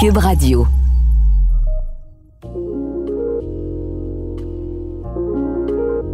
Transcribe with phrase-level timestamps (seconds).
[0.00, 0.64] Cube Radio.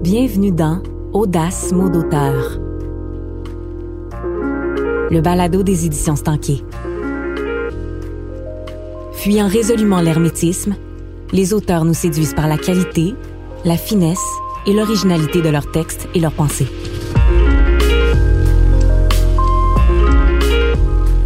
[0.01, 2.59] Bienvenue dans Audace mot d'auteur.
[5.11, 6.63] Le balado des éditions Stanquet.
[9.13, 10.77] Fuyant résolument l'hermétisme,
[11.33, 13.15] les auteurs nous séduisent par la qualité,
[13.67, 14.25] la finesse
[14.67, 16.69] et l'originalité de leurs textes et leurs pensées.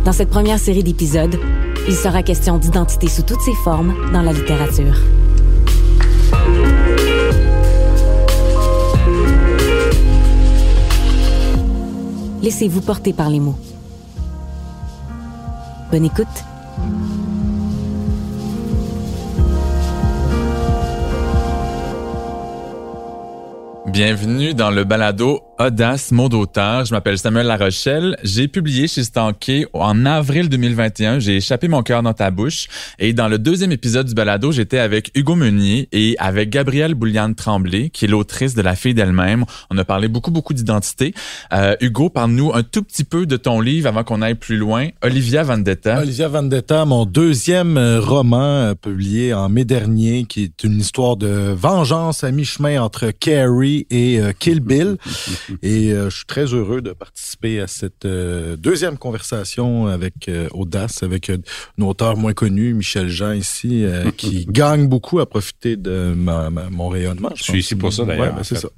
[0.05, 1.39] Dans cette première série d'épisodes,
[1.89, 4.95] il sera question d'identité sous toutes ses formes dans la littérature.
[12.43, 13.59] Laissez-vous porter par les mots.
[15.91, 16.27] Bonne écoute.
[23.87, 26.85] Bienvenue dans le balado Audace, mot d'auteur.
[26.85, 28.17] Je m'appelle Samuel Larochelle.
[28.23, 31.19] J'ai publié chez Stanké en avril 2021.
[31.19, 32.69] J'ai échappé mon cœur dans ta bouche.
[33.01, 37.35] Et dans le deuxième épisode du balado, j'étais avec Hugo Meunier et avec Gabrielle Bouliane
[37.35, 39.45] Tremblay, qui est l'autrice de La fille d'elle-même.
[39.71, 41.13] On a parlé beaucoup, beaucoup d'identité.
[41.53, 44.89] Euh, Hugo, parle-nous un tout petit peu de ton livre avant qu'on aille plus loin.
[45.03, 46.01] Olivia Vendetta.
[46.01, 51.17] Olivia Vendetta, mon deuxième euh, roman euh, publié en mai dernier, qui est une histoire
[51.17, 54.99] de vengeance à mi-chemin entre Carrie et euh, Kill Bill.
[55.63, 60.49] Et euh, je suis très heureux de participer à cette euh, deuxième conversation avec euh,
[60.53, 61.39] Audace, avec un
[61.83, 63.85] auteur moins connu, Michel Jean ici,
[64.17, 67.31] qui gagne beaucoup à profiter de ma, ma, mon rayonnement.
[67.35, 68.27] Je, je suis ici pour ça d'ailleurs.
[68.27, 68.69] Ouais, ben, c'est ça.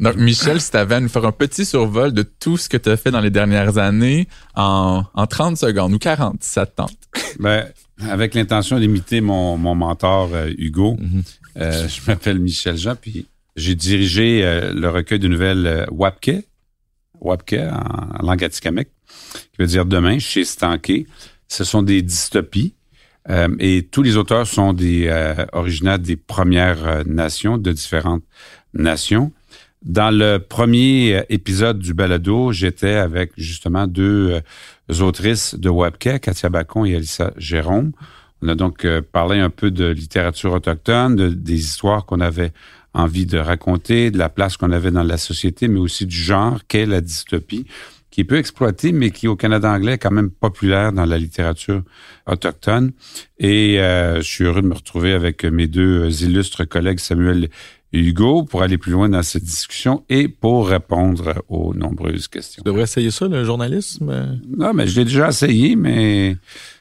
[0.00, 2.76] Donc, Michel, si tu avais à nous faire un petit survol de tout ce que
[2.76, 6.66] tu as fait dans les dernières années en, en 30 secondes ou 40, si ça
[6.66, 6.96] te tente.
[7.40, 7.66] Ben,
[8.00, 11.22] avec l'intention d'imiter mon, mon mentor euh, Hugo, mm -hmm.
[11.60, 13.26] euh, je m'appelle Michel Jean, puis
[13.58, 16.44] j'ai dirigé euh, le recueil de nouvelles euh, Wapke,
[17.20, 18.88] Wapke en, langue atikamekw,
[19.52, 21.06] qui veut dire demain, chez Stanké.
[21.48, 22.74] Ce sont des dystopies.
[23.30, 28.24] Euh, et tous les auteurs sont des euh, originaires des premières euh, nations, de différentes
[28.72, 29.32] nations.
[29.82, 34.40] Dans le premier épisode du balado, j'étais avec justement deux
[35.00, 37.92] autrices de Webke, Katia Bacon et Alissa Jérôme.
[38.42, 42.52] On a donc parlé un peu de littérature autochtone, de, des histoires qu'on avait
[42.94, 46.60] envie de raconter, de la place qu'on avait dans la société, mais aussi du genre
[46.68, 47.66] qu'est la dystopie,
[48.10, 51.18] qui est peu exploitée, mais qui au Canada anglais est quand même populaire dans la
[51.18, 51.82] littérature
[52.26, 52.92] autochtone.
[53.38, 57.48] Et euh, je suis heureux de me retrouver avec mes deux illustres collègues Samuel
[57.92, 62.62] et Hugo pour aller plus loin dans cette discussion et pour répondre aux nombreuses questions.
[62.62, 64.40] Tu devrais essayer ça, le journalisme?
[64.56, 66.36] Non, mais je l'ai déjà essayé, mais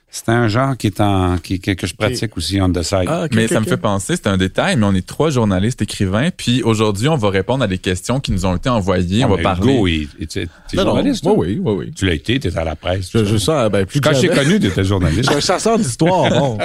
[0.10, 2.38] c'est un genre qui est en qui, que, je pratique okay.
[2.38, 3.06] aussi on the side.
[3.08, 5.30] Ah, okay, mais okay, ça me fait penser, c'est un détail, mais on est trois
[5.30, 9.24] journalistes écrivains, puis aujourd'hui on va répondre à des questions qui nous ont été envoyées.
[9.24, 9.74] Ah, on va parler.
[9.74, 11.24] Hugo, il, il, tu es journaliste.
[11.26, 11.92] Non, oui, oui, oui.
[11.96, 13.10] Tu l'as été, tu étais à la presse.
[13.14, 15.26] Je, je sens, ben, plus Quand j'ai connu, tu étais journaliste.
[15.26, 16.58] je suis un chasseur d'histoire, bon.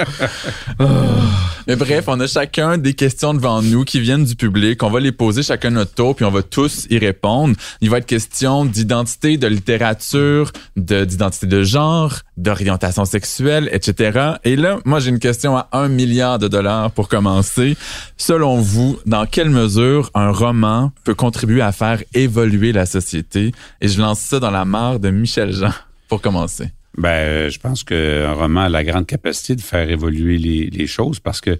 [1.67, 4.83] mais bref, on a chacun des questions devant nous qui viennent du public.
[4.83, 7.55] On va les poser chacun notre tour, puis on va tous y répondre.
[7.81, 14.33] Il va être question d'identité, de littérature, d'identité de, de genre, d'orientation sexuelle, etc.
[14.43, 17.77] Et là, moi, j'ai une question à un milliard de dollars pour commencer.
[18.17, 23.53] Selon vous, dans quelle mesure un roman peut contribuer à faire évoluer la société?
[23.81, 25.71] Et je lance ça dans la mare de Michel Jean
[26.07, 26.71] pour commencer.
[26.97, 31.41] Ben, je pense qu'un roman a la grande capacité de faire évoluer les, choses parce
[31.41, 31.57] que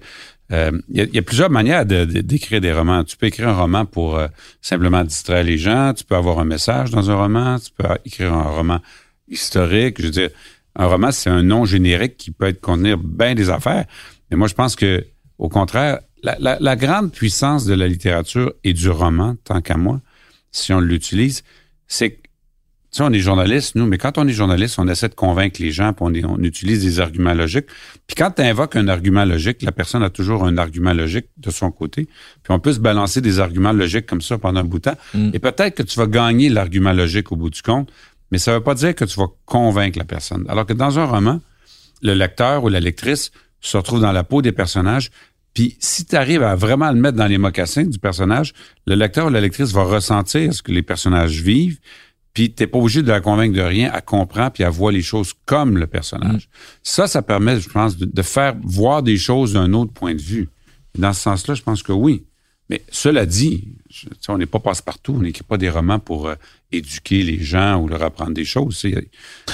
[0.50, 3.04] il euh, y, y, a plusieurs manières d'écrire de, de, des romans.
[3.04, 4.28] Tu peux écrire un roman pour euh,
[4.62, 5.94] simplement distraire les gens.
[5.96, 7.58] Tu peux avoir un message dans un roman.
[7.58, 8.80] Tu peux écrire un roman
[9.28, 10.00] historique.
[10.00, 10.30] Je veux dire,
[10.76, 13.86] un roman, c'est un nom générique qui peut être contenir bien des affaires.
[14.30, 15.04] Mais moi, je pense que,
[15.40, 19.78] au contraire, la, la, la grande puissance de la littérature et du roman, tant qu'à
[19.78, 20.02] moi,
[20.52, 21.44] si on l'utilise,
[21.88, 22.20] c'est
[22.94, 25.60] tu sais, on est journaliste, nous, mais quand on est journaliste, on essaie de convaincre
[25.60, 27.66] les gens, puis on, est, on utilise des arguments logiques.
[28.06, 31.50] Puis quand tu invoques un argument logique, la personne a toujours un argument logique de
[31.50, 32.06] son côté.
[32.44, 34.98] Puis on peut se balancer des arguments logiques comme ça pendant un bout de temps.
[35.16, 35.32] Mm.
[35.34, 37.92] Et peut-être que tu vas gagner l'argument logique au bout du compte,
[38.30, 40.46] mais ça ne veut pas dire que tu vas convaincre la personne.
[40.48, 41.42] Alors que dans un roman,
[42.04, 45.10] le lecteur ou la lectrice se retrouve dans la peau des personnages,
[45.56, 48.54] puis si tu arrives à vraiment le mettre dans les mocassins du personnage,
[48.86, 51.80] le lecteur ou la lectrice va ressentir ce que les personnages vivent,
[52.34, 55.02] puis t'es pas obligé de la convaincre de rien, elle comprend puis elle voit les
[55.02, 56.48] choses comme le personnage.
[56.48, 56.58] Mmh.
[56.82, 60.22] Ça, ça permet, je pense, de, de faire voir des choses d'un autre point de
[60.22, 60.50] vue.
[60.98, 62.26] Dans ce sens-là, je pense que oui.
[62.70, 63.76] Mais cela dit,
[64.28, 66.36] on n'est pas passe-partout, on n'écrit pas des romans pour euh,
[66.72, 68.86] éduquer les gens ou leur apprendre des choses.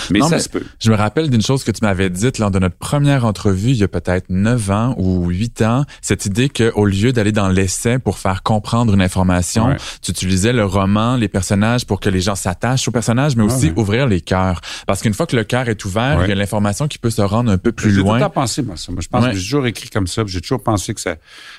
[0.09, 0.63] Mais ça se peut.
[0.79, 3.77] Je me rappelle d'une chose que tu m'avais dite lors de notre première entrevue il
[3.77, 7.99] y a peut-être neuf ans ou huit ans, cette idée qu'au lieu d'aller dans l'essai
[7.99, 12.35] pour faire comprendre une information, tu utilisais le roman, les personnages pour que les gens
[12.35, 14.61] s'attachent aux personnages, mais aussi ouvrir les cœurs.
[14.87, 17.21] Parce qu'une fois que le cœur est ouvert, il y a l'information qui peut se
[17.21, 18.19] rendre un peu plus loin.
[18.19, 18.91] J'ai tout pensé, moi, ça.
[18.91, 21.15] Moi, je pense que j'ai toujours écrit comme ça, j'ai toujours pensé que ça,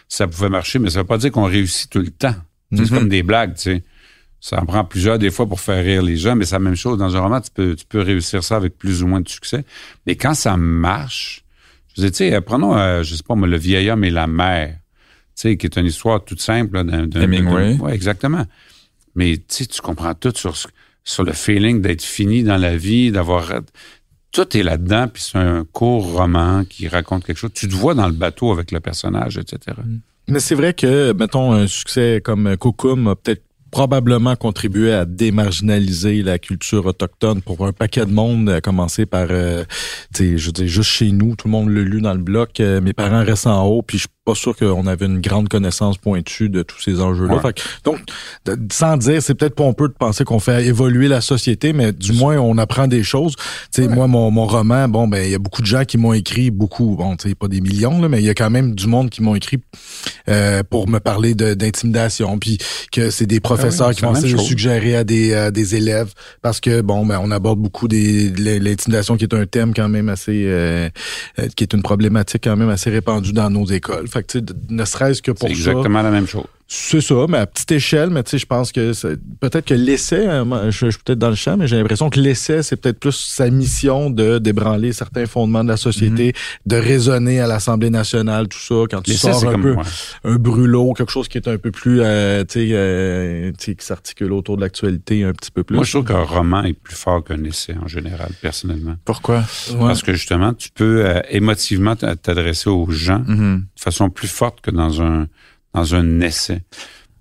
[0.09, 2.35] ça pouvait marcher, mais ça veut pas dire qu'on réussit tout le temps.
[2.75, 3.83] C'est comme des blagues, tu sais.
[4.41, 6.77] Ça en prend plusieurs des fois pour faire rire les gens, mais c'est la même
[6.77, 6.99] chose.
[6.99, 9.65] Dans un roman, tu peux, tu peux réussir ça avec plus ou moins de succès.
[10.07, 11.45] Mais quand ça marche,
[11.95, 14.27] je veux tu sais, prenons, euh, je sais pas moi, Le vieil homme et la
[14.27, 14.77] mère,
[15.37, 16.85] tu sais, qui est une histoire toute simple.
[16.85, 17.77] d'un, Hemingway.
[17.81, 18.47] Oui, exactement.
[19.15, 20.57] Mais tu sais, tu comprends tout sur,
[21.05, 23.53] sur le feeling d'être fini dans la vie, d'avoir...
[24.33, 27.51] Tout est là-dedans, puis c'est un court roman qui raconte quelque chose.
[27.53, 29.77] Tu te vois dans le bateau avec le personnage, etc.
[30.29, 36.23] Mais c'est vrai que, mettons, un succès comme Kokum a peut-être probablement contribué à démarginaliser
[36.23, 39.65] la culture autochtone pour un paquet de monde, à commencer par, euh,
[40.19, 42.81] je veux dire, juste chez nous, tout le monde l'a lu dans le bloc, euh,
[42.81, 46.49] mes parents restent en haut, puis je pas sûr qu'on avait une grande connaissance pointue
[46.49, 47.41] de tous ces enjeux-là.
[47.85, 47.99] Donc,
[48.71, 52.37] sans dire, c'est peut-être pompeux de penser qu'on fait évoluer la société, mais du moins,
[52.37, 53.35] on apprend des choses.
[53.73, 55.97] Tu sais, moi, mon, mon roman, bon, ben, il y a beaucoup de gens qui
[55.97, 58.51] m'ont écrit, beaucoup, bon, tu sais, pas des millions, là, mais il y a quand
[58.51, 59.59] même du monde qui m'ont écrit
[60.29, 62.59] euh, pour me parler d'intimidation, puis
[62.93, 66.13] que c'est des ah professeurs qui vont se suggérer à des, des élèves,
[66.43, 70.09] parce que, bon, ben, on aborde beaucoup des l'intimidation qui est un thème quand même
[70.09, 70.89] assez, euh,
[71.39, 74.07] euh, qui est une problématique quand même assez répandue dans nos écoles
[74.69, 75.55] ne serait-ce que pour ça.
[75.55, 76.45] C'est exactement la même chose.
[76.73, 78.93] C'est ça, mais à petite échelle, mais tu sais, je pense que
[79.41, 82.63] peut-être que l'essai, hein, je, suis peut-être dans le champ, mais j'ai l'impression que l'essai,
[82.63, 86.33] c'est peut-être plus sa mission de débranler certains fondements de la société, mhm.
[86.67, 89.75] de raisonner à l'Assemblée nationale, tout ça, quand tu sors un peu
[90.23, 94.33] un brûlot, quelque chose qui est un peu plus, euh, tu sais, euh, qui s'articule
[94.33, 95.75] autour de l'actualité un petit peu plus.
[95.75, 98.95] Moi, je trouve qu'un roman est plus fort qu'un essai en général, personnellement.
[99.05, 99.43] Pourquoi?
[99.77, 103.65] Parce que justement, tu peux euh, émotivement t'adresser aux gens mhm.
[103.77, 105.27] de façon plus forte que dans un
[105.75, 106.63] dans un essai.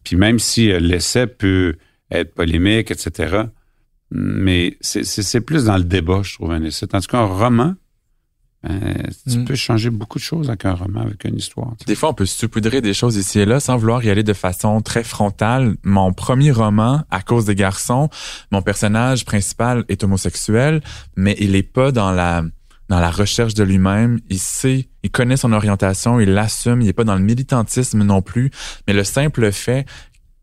[0.04, 1.76] Puis même si euh, l'essai peut
[2.12, 3.44] être polémique, etc.,
[4.12, 6.88] mais c'est plus dans le débat, je trouve, un essai.
[6.88, 7.76] Tandis qu'un roman,
[8.64, 9.46] ben, tu mm.
[9.46, 11.76] peux changer beaucoup de choses avec un roman, avec une histoire.
[11.88, 14.34] Des fois, on peut saupoudrer des choses ici et là sans vouloir y aller de
[14.34, 15.76] façon très frontale.
[15.84, 18.10] Mon premier roman, À cause des garçons,
[18.52, 20.82] mon personnage principal est homosexuel,
[21.16, 22.44] mais il est pas dans la
[22.90, 24.20] dans la recherche de lui-même.
[24.30, 26.82] Il sait, il connaît son orientation, il l'assume.
[26.82, 28.52] Il n'est pas dans le militantisme non plus.
[28.88, 29.86] Mais le simple fait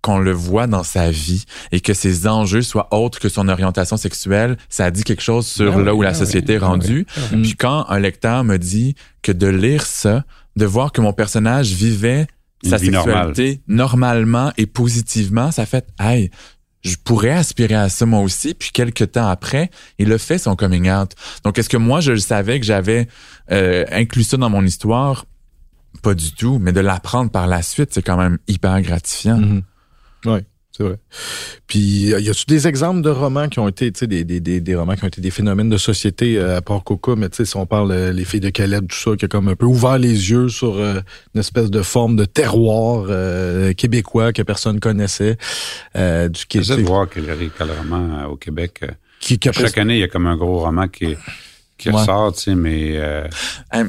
[0.00, 3.96] qu'on le voit dans sa vie et que ses enjeux soient autres que son orientation
[3.96, 7.06] sexuelle, ça dit quelque chose sur ben là où la ben société est ben rendue.
[7.30, 11.72] Puis quand un lecteur me dit que de lire ça, de voir que mon personnage
[11.72, 12.28] vivait
[12.62, 16.30] sa sexualité normalement et positivement, ça fait, hey,
[16.86, 18.54] je pourrais aspirer à ça moi aussi.
[18.54, 21.12] Puis quelques temps après, il a fait son coming out.
[21.44, 23.08] Donc, est-ce que moi, je le savais que j'avais
[23.50, 25.26] euh, inclus ça dans mon histoire?
[26.02, 26.58] Pas du tout.
[26.60, 29.38] Mais de l'apprendre par la suite, c'est quand même hyper gratifiant.
[29.38, 29.62] Mm-hmm.
[30.26, 30.40] Oui.
[30.76, 30.98] C'est vrai.
[31.66, 34.74] Puis, y a-tu des exemples de romans qui ont été, tu sais, des, des, des,
[34.74, 37.44] romans qui ont été des phénomènes de société euh, à part Coca, mais tu sais,
[37.46, 39.64] si on parle euh, les filles de Caleb, tout ça, qui a comme un peu
[39.64, 41.00] ouvert les yeux sur euh,
[41.34, 43.06] une espèce de forme de terroir
[43.74, 45.38] québécois que personne connaissait.
[45.94, 46.78] du Québec.
[46.78, 48.84] de voir qu'il y a des romans au Québec.
[49.18, 51.18] Qui, Chaque année, il y a comme un gros roman qui est
[51.78, 52.96] qui ressort, tu sais, mais...
[52.96, 53.28] Euh...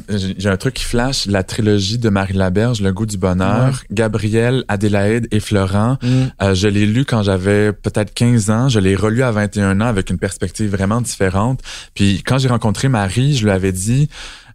[0.09, 4.65] J'ai un truc qui flash, la trilogie de Marie Laberge, Le goût du bonheur, Gabriel,
[4.67, 5.97] Adélaïde et Florent.
[6.01, 6.07] Mm.
[6.41, 9.85] Euh, je l'ai lu quand j'avais peut-être 15 ans, je l'ai relu à 21 ans
[9.85, 11.61] avec une perspective vraiment différente.
[11.93, 14.09] Puis quand j'ai rencontré Marie, je lui avais dit,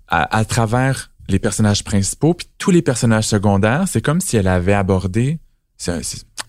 [0.08, 4.48] à, à travers les personnages principaux, puis tous les personnages secondaires, c'est comme si elle
[4.48, 5.38] avait abordé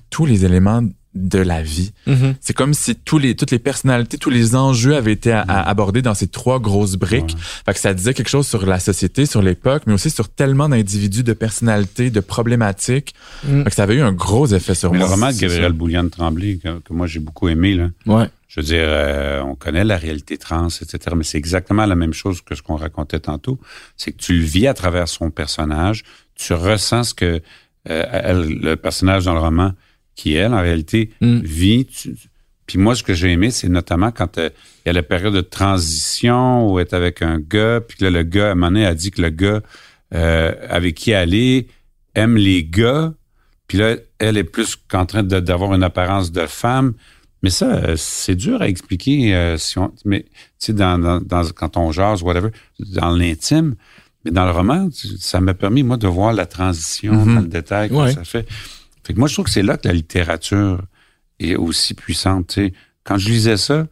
[0.09, 0.81] tous les éléments
[1.15, 1.91] de la vie.
[2.07, 2.35] Mm-hmm.
[2.41, 5.45] C'est comme si tous les, toutes les personnalités, tous les enjeux avaient été mm-hmm.
[5.47, 7.35] abordés dans ces trois grosses briques.
[7.65, 10.69] Fait que ça disait quelque chose sur la société, sur l'époque, mais aussi sur tellement
[10.69, 13.13] d'individus, de personnalités, de problématiques.
[13.43, 13.63] Mm.
[13.63, 15.07] Fait que ça avait eu un gros effet sur mais moi.
[15.07, 17.89] Le roman de Gabriel Bouliane Tremblay, que, moi j'ai beaucoup aimé, là.
[18.05, 18.29] Ouais.
[18.47, 22.13] Je veux dire, euh, on connaît la réalité trans, etc., mais c'est exactement la même
[22.13, 23.59] chose que ce qu'on racontait tantôt.
[23.97, 26.03] C'est que tu le vis à travers son personnage,
[26.35, 27.41] tu ressens ce que
[27.89, 29.73] euh, le personnage dans le roman
[30.15, 31.39] qui, elle, en réalité, mm.
[31.39, 31.87] vit.
[32.65, 34.49] puis moi, ce que j'ai aimé, c'est notamment quand euh,
[34.85, 38.05] il y a la période de transition où elle est avec un gars, puis que
[38.05, 39.61] là, le gars, à un moment donné, a dit que le gars
[40.13, 41.67] euh, avec qui elle est
[42.15, 43.13] aime les gars,
[43.67, 46.93] puis là, elle est plus qu'en train d'avoir une apparence de femme.
[47.41, 51.75] Mais ça, euh, c'est dur à expliquer si on, mais tu sais, dans, dans, quand
[51.77, 53.75] on jase, whatever, dans l'intime.
[54.23, 54.89] Mais dans le roman,
[55.19, 57.35] ça m'a permis, moi, de voir la transition mm-hmm.
[57.35, 58.47] dans le détail que ça fait.
[59.05, 60.81] Fait que moi, je trouve que c'est là que la littérature
[61.39, 62.47] est aussi puissante.
[62.47, 62.73] tu sais.
[63.03, 63.87] Quand je lisais ça,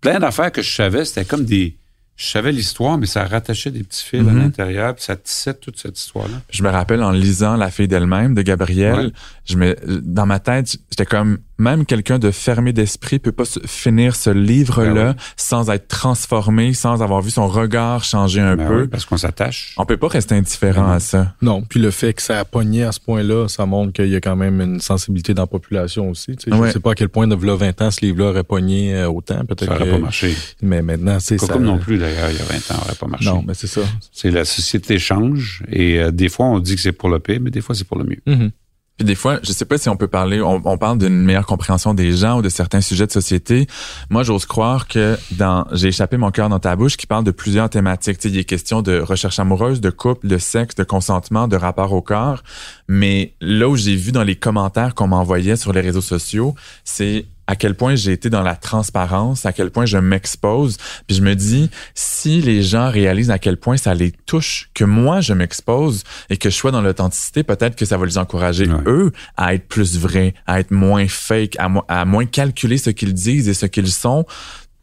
[0.00, 1.76] plein d'affaires que je savais, c'était comme des...
[2.18, 4.38] Je savais l'histoire, mais ça rattachait des petits fils à Mhm.
[4.40, 6.34] l'intérieur, puis ça tissait toute cette histoire-là.
[6.50, 9.12] Je me rappelle en lisant La fille d'elle-même de Gabriel, Ouais.
[9.46, 14.14] je me, dans ma tête, j'étais comme même quelqu'un de fermé d'esprit peut pas finir
[14.14, 15.14] ce livre-là Ben ouais.
[15.36, 18.80] sans être transformé, sans avoir vu son regard changer un Ben peu.
[18.82, 19.74] oui, parce qu'on s'attache.
[19.76, 21.34] On peut pas rester indifférent à ça.
[21.42, 24.16] Non, puis le fait que ça a pogné à ce point-là, ça montre qu'il y
[24.16, 26.36] a quand même une sensibilité dans la population aussi.
[26.36, 26.56] tu sais.
[26.66, 29.08] Je sais pas à quel point, de v'là 20 ans, ce livre-là aurait pogné euh,
[29.08, 29.44] autant.
[29.44, 30.36] Peut-être Ça aurait que- pas marché.
[30.62, 31.46] Mais maintenant, c'est ça.
[31.48, 33.26] Pas comme non plus, d'ailleurs, il y a 20 ans, ça aurait pas marché.
[33.26, 33.82] Non, mais c'est ça.
[34.12, 37.40] C'est la société change et euh, des fois, on dit que c'est pour le pire,
[37.40, 38.20] mais des fois, c'est pour le mieux.
[38.26, 38.50] Mhm.
[38.98, 41.46] Puis des fois, je sais pas si on peut parler, on, on parle d'une meilleure
[41.46, 43.68] compréhension des gens ou de certains sujets de société.
[44.10, 47.30] Moi, j'ose croire que dans J'ai échappé mon cœur dans ta bouche, qui parle de
[47.30, 48.18] plusieurs thématiques.
[48.18, 51.56] Tu sais, il est question de recherche amoureuse, de couple, de sexe, de consentement, de
[51.56, 52.42] rapport au corps.
[52.88, 57.26] Mais là où j'ai vu dans les commentaires qu'on m'envoyait sur les réseaux sociaux, c'est
[57.48, 60.76] à quel point j'ai été dans la transparence, à quel point je m'expose.
[61.06, 64.84] Puis je me dis, si les gens réalisent à quel point ça les touche, que
[64.84, 68.68] moi je m'expose et que je sois dans l'authenticité, peut-être que ça va les encourager
[68.68, 68.82] Ouais.
[68.86, 72.90] eux à être plus vrais, à être moins fake, à, mo- à moins calculer ce
[72.90, 74.26] qu'ils disent et ce qu'ils sont.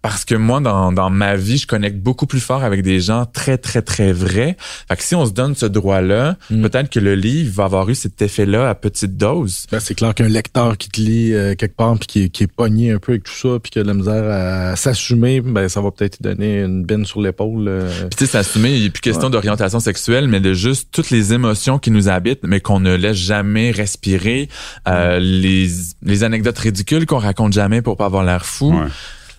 [0.07, 3.25] Parce que moi, dans, dans ma vie, je connecte beaucoup plus fort avec des gens
[3.25, 4.55] très, très, très vrais.
[4.87, 6.61] Fait que si on se donne ce droit-là, Mm.
[6.61, 9.65] peut-être que le livre va avoir eu cet effet-là à petite dose.
[9.71, 12.43] Ben, c'est clair qu'un lecteur qui te lit euh, quelque part puis qui, est- qui
[12.43, 15.41] est pogné un peu avec tout ça puis qui a de la misère à s'assumer,
[15.41, 17.67] ben ça va peut-être donner une benne sur l'épaule.
[17.67, 17.89] euh.
[18.01, 21.33] Puis tu sais, s'assumer, il n'est plus question d'orientation sexuelle, mais de juste toutes les
[21.33, 24.49] émotions qui nous habitent, mais qu'on ne laisse jamais respirer,
[24.87, 25.67] euh, les,
[26.03, 28.71] les anecdotes ridicules qu'on raconte jamais pour pas avoir l'air fou.
[28.71, 28.85] Ouais.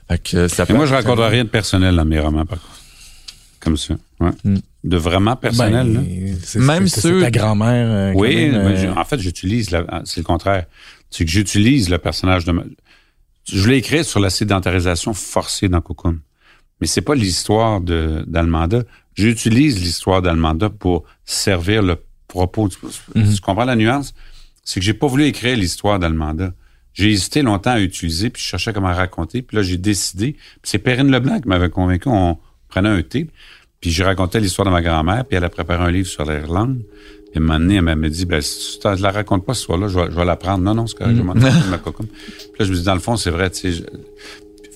[0.08, 2.58] Fait que ça Et peut moi, je raconte rien de personnel dans mes romans, par
[2.60, 2.80] contre.
[3.60, 3.94] Comme ça.
[4.20, 4.30] Ouais.
[4.44, 4.56] Mm.
[4.84, 5.92] De vraiment personnel.
[5.92, 6.00] là.
[6.00, 7.88] Ben, c'est- Même ceux- ta grand-mère.
[7.90, 10.66] euh, Oui, même, mais euh, en fait, j'utilise, la- c'est le contraire.
[11.10, 12.52] C'est que j'utilise le personnage de...
[12.52, 12.62] ma-
[13.50, 16.18] Je l'ai écrit sur la sédentarisation forcée dans Cocoon.
[16.80, 18.82] Mais c'est pas l'histoire de d'Almanda.
[19.14, 21.96] J'utilise l'histoire d'Almanda pour servir le
[22.28, 22.68] propos.
[22.68, 22.76] Tu,
[23.14, 23.34] Mhm.
[23.34, 24.14] tu comprends la nuance?
[24.62, 26.52] C'est que j'ai pas voulu écrire l'histoire d'Almanda.
[26.96, 29.42] J'ai hésité longtemps à utiliser, puis je cherchais comment raconter.
[29.42, 30.32] Puis là, j'ai décidé.
[30.32, 32.08] Puis c'est Perrine Leblanc qui m'avait convaincu.
[32.08, 32.38] On
[32.68, 33.28] prenait un thé,
[33.80, 36.78] puis je racontais l'histoire de ma grand-mère, puis elle a préparé un livre sur l'Irlande.
[37.30, 39.52] Puis à un moment donné, elle m'a dit, ben, si tu ne la racontes pas
[39.52, 40.64] ce soir-là, je vais, je vais la prendre.
[40.64, 41.50] Non, non, c'est correct, je m'en de ma.
[41.78, 41.92] Puis
[42.58, 43.72] là, je me dis, dans le fond, c'est vrai, tu sais.
[43.72, 43.82] je-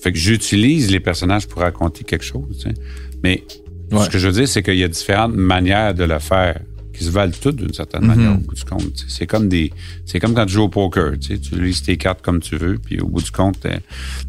[0.01, 2.75] Fait que j'utilise les personnages pour raconter quelque chose, tu sais.
[3.23, 3.43] Mais
[3.91, 4.05] Ouais.
[4.05, 6.59] ce que je veux dire, c'est qu'il y a différentes manières de le faire
[6.97, 9.05] qui se valent toutes d'une certaine manière au bout du compte.
[9.07, 9.71] C'est comme des,
[10.05, 12.57] c'est comme quand tu joues au poker, tu sais, tu lises tes cartes comme tu
[12.57, 13.77] veux, puis au bout du compte, euh,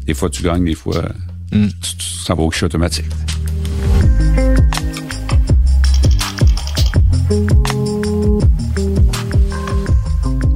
[0.05, 1.03] des fois tu gagnes, des fois
[1.51, 1.67] Mm.
[1.81, 3.05] tu- tu- ça va au guichet automatique.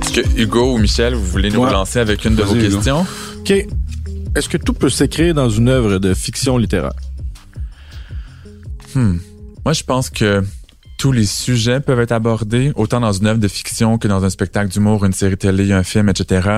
[0.01, 1.67] Est-ce que Hugo ou Michel, vous voulez nous Ouais.
[1.69, 2.75] relancer avec une de vos Hugo.
[2.75, 3.05] questions?
[3.39, 3.51] OK.
[4.35, 6.93] Est-ce que tout peut s'écrire dans une œuvre de fiction littéraire?
[8.95, 9.17] Hmm.
[9.65, 10.43] Moi, je pense que
[10.97, 14.29] tous les sujets peuvent être abordés, autant dans une œuvre de fiction que dans un
[14.29, 16.49] spectacle d'humour, une série télé, un film, etc.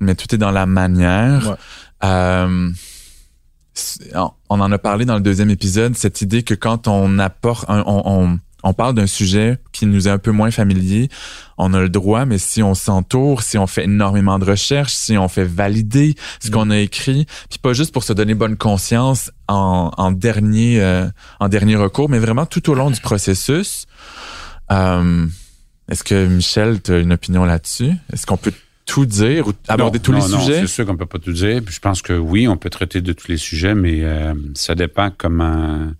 [0.00, 1.50] Mais tout est dans la manière.
[1.50, 1.56] Ouais.
[2.04, 2.70] Euh,
[4.48, 7.82] on en a parlé dans le deuxième épisode, cette idée que quand on apporte, un-
[7.86, 11.08] on, on, on parle d'un sujet qui nous est un peu moins familier,
[11.58, 15.16] on a le droit, mais si on s'entoure, si on fait énormément de recherches, si
[15.16, 19.30] on fait valider ce qu'on a écrit, puis pas juste pour se donner bonne conscience
[19.48, 21.06] en, en dernier euh,
[21.40, 23.86] en dernier recours, mais vraiment tout au long du processus.
[24.70, 25.26] Euh,
[25.88, 27.92] Est-ce que Michel, tu as une opinion là-dessus?
[28.12, 28.52] Est-ce qu'on peut
[28.84, 30.60] tout dire ou aborder Non, tous non, les non, sujets?
[30.60, 31.60] C'est sûr qu'on peut pas tout dire.
[31.64, 34.74] Puis je pense que oui, on peut traiter de tous les sujets, mais euh, ça
[34.74, 35.90] dépend comment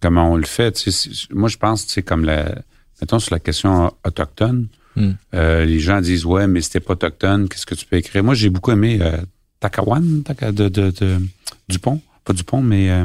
[0.00, 0.72] comment on le fait.
[0.72, 2.54] Tu sais, c'est- moi, je pense, c'est comme la,
[3.00, 5.12] mettons sur la question autochtone, Hmm.
[5.34, 8.24] euh, les gens disent ouais, mais si t'es pas autochtone, qu'est-ce que tu peux écrire?
[8.24, 9.18] Moi, j'ai beaucoup aimé euh,
[9.60, 11.20] Takawan, Taka- de, de, de-
[11.68, 13.04] Dupont, pas Dupont, mais euh,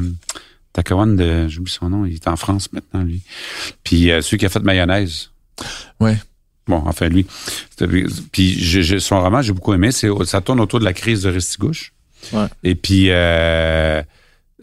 [0.71, 3.21] Takawan de, j'oublie son nom, il est en France maintenant lui.
[3.83, 5.29] Puis euh, celui qui a fait mayonnaise.
[5.99, 6.17] Ouais.
[6.65, 7.27] Bon, enfin lui.
[7.69, 7.87] C'était-
[8.31, 9.91] Puis j'ai- son roman, j'ai beaucoup aimé.
[9.91, 11.93] C'est, ça tourne autour de la crise de Restigouche.
[12.31, 12.47] Ouais.
[12.63, 14.01] Et puis euh,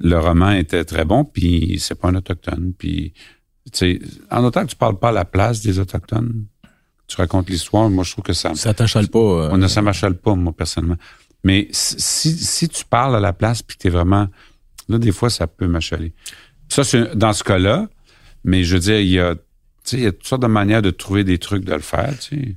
[0.01, 1.25] le roman était très bon.
[1.25, 2.73] Puis c'est pas un autochtone.
[2.77, 3.13] Puis
[4.31, 6.47] en autant que tu parles pas à la place des autochtones,
[7.07, 7.91] tu racontes l'histoire.
[7.91, 9.19] Moi, je trouve que ça, Ça t'achale pas.
[9.19, 10.97] euh, on ne ça m'achale pas, moi, personnellement.
[11.45, 14.29] Mais si, si tu parles à la place puis que t'es vraiment...
[14.89, 16.13] Là, des fois, ça peut m'achaler.
[16.69, 17.89] Ça, c'est dans ce cas-là.
[18.45, 19.41] Mais je veux dire, il y a, tu
[19.85, 22.19] sais, il y a toutes sortes de manières de trouver des trucs de le faire,
[22.19, 22.57] tu sais.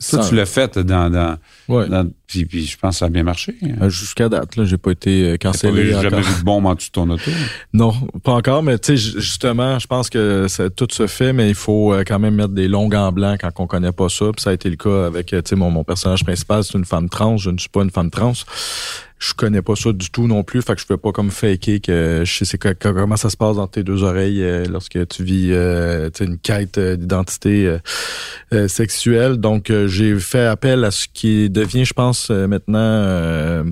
[0.00, 1.36] Ça, tu l'as fait dans, dans,
[1.68, 1.88] Ouais.
[1.88, 3.56] dans- puis, puis je pense que ça a bien marché.
[3.64, 3.68] hein.
[3.82, 5.82] Euh, Jusqu'à date, là, j'ai pas été euh, cancellé.
[5.82, 7.30] vu- jamais vu de bombe en dessous de ton auto?
[7.72, 11.32] Non, pas encore, mais tu sais, ju- justement, je pense que ça, tout se fait,
[11.32, 14.08] mais il faut euh, quand même mettre des longues en blanc quand on connaît pas
[14.08, 14.26] ça.
[14.32, 16.84] Puis ça a été le cas avec, tu sais, mon, mon personnage principal, c'est une
[16.84, 17.36] femme trans.
[17.36, 18.34] Je ne suis pas une femme trans.
[19.18, 21.80] Je connais pas ça du tout non plus, fait que je peux pas comme faker
[21.80, 25.24] que je sais quoi- comment ça se passe dans tes deux oreilles euh, lorsque tu
[25.24, 27.78] vis euh, une quête euh, d'identité
[28.68, 29.36] sexuelle.
[29.38, 33.64] Donc j'ai fait appel à ce qui devient, je pense, maintenant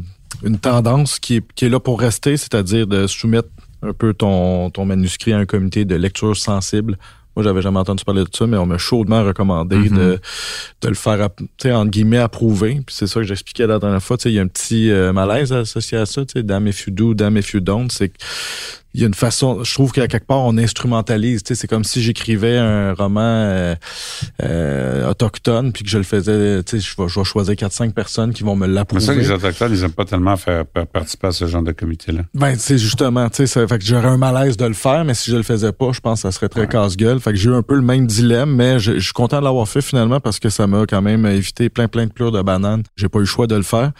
[0.43, 3.49] une tendance qui est, là pour rester, c'est-à-dire de soumettre
[3.83, 6.99] un peu ton manuscrit à un comité de lecture sensible.
[7.37, 9.89] Moi, j'avais jamais entendu parler de ça, mais on m'a chaudement recommandé Mhm.
[9.97, 10.19] de,
[10.83, 12.81] de le faire, tu sais, entre guillemets, approuver.
[12.87, 14.17] Puis c'est ça que j'expliquais la dernière fois.
[14.17, 16.25] Tu sais, il y a un petit euh, malaise associé à ça.
[16.25, 17.89] Tu sais, damn if you do, damn if you don't.
[17.91, 18.15] C'est que
[18.97, 21.43] il y a une façon, je trouve qu'à quelque part, on instrumentalise.
[21.43, 23.75] Tu sais, c'est comme si j'écrivais un roman euh,
[24.43, 27.93] euh, autochtone, puis que je le faisais, tu sais, je vais, je vais choisir 4-5
[27.93, 29.05] personnes qui vont me C'est l'approuver.
[29.05, 32.23] ça que les Autochtones, ils n'aiment pas tellement faire participer à ce genre de comité-là.
[32.35, 35.31] Ben, c'est justement, tu sais, fait que j'aurais un malaise de le faire, mais si
[35.31, 36.69] je le faisais pas, je pense que ça serait très Ouais.
[36.69, 37.21] casse-gueule.
[37.21, 39.45] Fait que j'ai eu un peu le même dilemme, mais je, je suis content de
[39.45, 42.41] l'avoir fait finalement parce que ça m'a quand même évité plein plein de pleurs de
[42.43, 42.83] bananes.
[42.97, 43.93] J'ai pas eu le choix de le faire.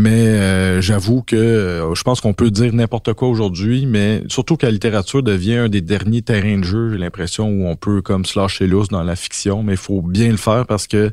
[0.00, 4.56] Mais euh, j'avoue que euh, je pense qu'on peut dire n'importe quoi aujourd'hui, mais surtout
[4.56, 8.00] que la littérature devient un des derniers terrains de jeu, j'ai l'impression, où on peut
[8.00, 11.10] comme se lâcher lousse dans la fiction, mais il faut bien le faire parce que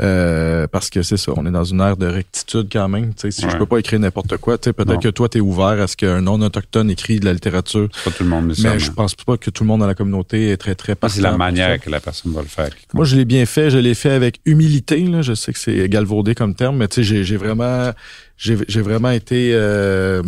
[0.00, 3.08] euh, parce que c'est ça, on est dans une ère de rectitude quand même.
[3.12, 3.58] Tu sais, si je Ouais.
[3.58, 5.94] peux pas écrire n'importe quoi, tu sais, peut-être que toi, tu es ouvert à ce
[5.94, 9.36] qu'un non-autochtone écrit de la littérature, pas tout le monde, mais, mais je pense pas
[9.36, 12.00] que tout le monde dans la communauté est très, très c'est la manière que la
[12.00, 12.70] personne va le faire.
[12.94, 13.68] Moi, je l'ai bien fait.
[13.68, 14.98] Je l'ai fait avec humilité.
[15.04, 15.20] Là.
[15.20, 17.90] Je sais que c'est galvaudé comme terme, mais tu sais, j'ai, j'ai vraiment,
[18.36, 19.52] j'ai, j'ai vraiment été.
[19.54, 20.22] Euh,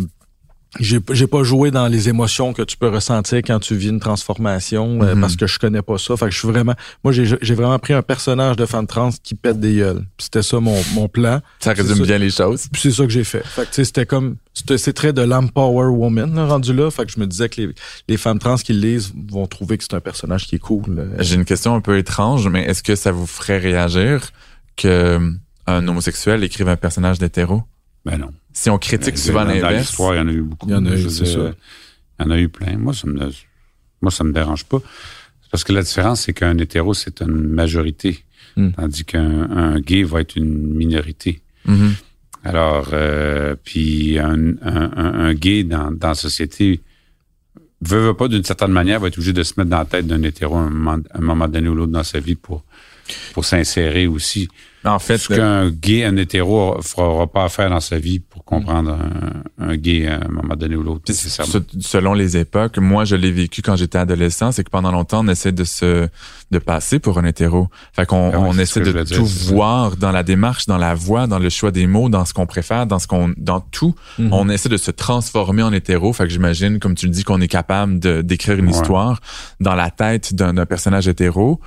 [0.81, 4.01] j'ai, j'ai pas joué dans les émotions que tu peux ressentir quand tu vis une
[4.01, 5.21] transformation euh, Mhm.
[5.21, 6.15] parce que je connais pas ça.
[6.17, 6.73] Fait que je suis vraiment.
[7.03, 10.05] Moi, j'ai, j'ai vraiment pris un personnage de femme trans qui pète des gueules.
[10.19, 11.41] C'était ça mon, mon plan.
[11.59, 12.03] Ça résume ça.
[12.03, 12.67] bien les choses.
[12.71, 13.43] Puis c'est ça que j'ai fait.
[13.45, 16.91] Fait que tu sais, c'était comme c'était c'est très de l'empower woman là, rendu là.
[16.91, 17.69] Fait que je me disais que les,
[18.09, 21.09] les femmes trans qui le lisent vont trouver que c'est un personnage qui est cool.
[21.19, 24.31] J'ai une question un peu étrange, mais est-ce que ça vous ferait réagir
[24.75, 25.17] que
[25.65, 27.63] un homosexuel écrive un personnage d'hétéro?
[28.07, 28.31] Ben non.
[28.53, 29.87] Si on critique Euh, souvent dans- Dans l'inverse.
[29.89, 30.67] l'histoire, il y en a eu beaucoup.
[30.67, 31.51] Il y en a eu, Je veux c'est dire, ça.
[32.19, 32.77] Il y en a eu plein.
[32.77, 33.29] Moi, ça me,
[34.01, 34.79] moi, ça me dérange pas.
[35.51, 38.23] Parce que la différence, c'est qu'un hétéro, c'est une majorité.
[38.55, 38.71] Hmm.
[38.71, 41.41] Tandis qu'un un gay va être une minorité.
[41.65, 41.93] Mhm.
[42.43, 46.81] Alors, euh, puis un, un, un, un gay dans, dans la société
[47.81, 50.07] veut, veut pas d'une certaine manière va être obligé de se mettre dans la tête
[50.07, 52.63] d'un hétéro à un moment, un moment donné ou l'autre dans sa vie pour
[53.33, 54.47] pour s'insérer aussi.
[54.85, 58.45] En fait, Ce qu'un gay, un hétéro fera pas à faire dans sa vie pour
[58.45, 58.91] comprendre
[59.59, 61.11] un, un gay à un moment donné ou l'autre.
[61.81, 65.27] Selon les époques, moi je l'ai vécu quand j'étais adolescent, c'est que pendant longtemps on
[65.27, 66.07] essaie de se
[66.51, 67.67] de passer pour un hétéro.
[67.91, 71.39] Fait qu'on Ah on essaie de tout voir dans la démarche, dans la voix, dans
[71.39, 73.93] le choix des mots, dans ce qu'on préfère, dans ce qu'on dans tout.
[74.19, 74.31] Mhm.
[74.31, 76.13] On essaie de se transformer en hétéro.
[76.13, 78.71] Fait que j'imagine, comme tu le dis, qu'on est capable de d'écrire une Ouais.
[78.71, 79.19] histoire
[79.59, 81.59] dans la tête d'un d'un personnage hétéro.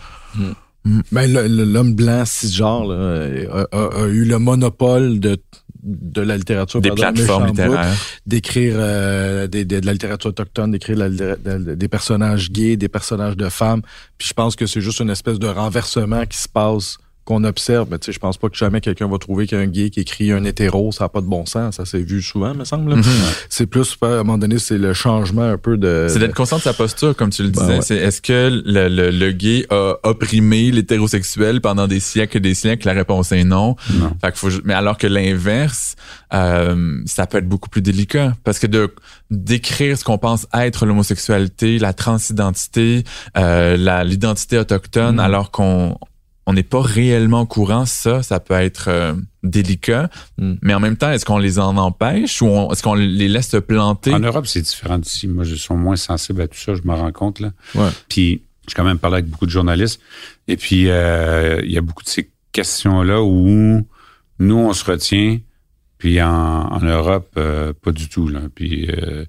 [1.12, 5.36] Ben, le- le- l'homme blanc cisgenre là, a, a- a eu le monopole de,
[5.82, 7.94] de la littérature Des pardon, plateformes littéraires.
[8.26, 13.36] d'écrire euh, des, des- de la littérature autochtone, d'écrire de- des personnages gays, des personnages
[13.36, 13.82] de femmes.
[14.16, 17.86] Puis je pense que c'est juste une espèce de renversement qui se passe qu'on observe.
[17.90, 20.32] Mais tu sais, je pense pas que jamais quelqu'un va trouver qu'un gay qui écrit
[20.32, 21.76] un hétéro, ça a pas de bon sens.
[21.76, 22.94] Ça s'est vu souvent, me semble.
[22.96, 23.02] Mhm.
[23.48, 26.06] C'est plus, à un moment donné, c'est le changement un peu de...
[26.08, 27.74] C'est d'être conscient de sa posture, comme tu le Ben disais.
[27.76, 27.82] ouais.
[27.82, 32.54] C'est est-ce que le, le, le gay a opprimé l'hétérosexuel pendant des siècles et des
[32.54, 32.86] siècles?
[32.86, 33.76] La réponse est non.
[33.94, 34.12] Non.
[34.20, 35.96] Fait que faut, mais alors que l'inverse,
[36.34, 38.92] euh, ça peut être beaucoup plus délicat parce que de
[39.30, 43.04] d'écrire ce qu'on pense être l'homosexualité, la transidentité,
[43.36, 45.20] euh, la l'identité autochtone, Mhm.
[45.20, 45.96] alors qu'on
[46.50, 50.10] on n'est pas réellement au courant, ça, ça peut être euh, délicat.
[50.36, 50.58] Mhm.
[50.62, 53.56] Mais en même temps, est-ce qu'on les en empêche ou est-ce qu'on les laisse se
[53.56, 54.12] planter?
[54.12, 55.28] En Europe, c'est différent d'ici.
[55.28, 57.38] Moi, je suis moins sensible à tout ça, je me rends compte.
[57.38, 57.52] Là.
[57.76, 57.88] Ouais.
[58.08, 60.00] Puis, j'ai quand même parlé avec beaucoup de journalistes.
[60.48, 63.86] Et puis, euh, il y a beaucoup de ces questions-là où
[64.40, 65.38] nous, on se retient.
[65.98, 68.26] Puis, en, en Europe, euh, pas du tout.
[68.26, 68.40] Là.
[68.52, 69.24] Puis, euh,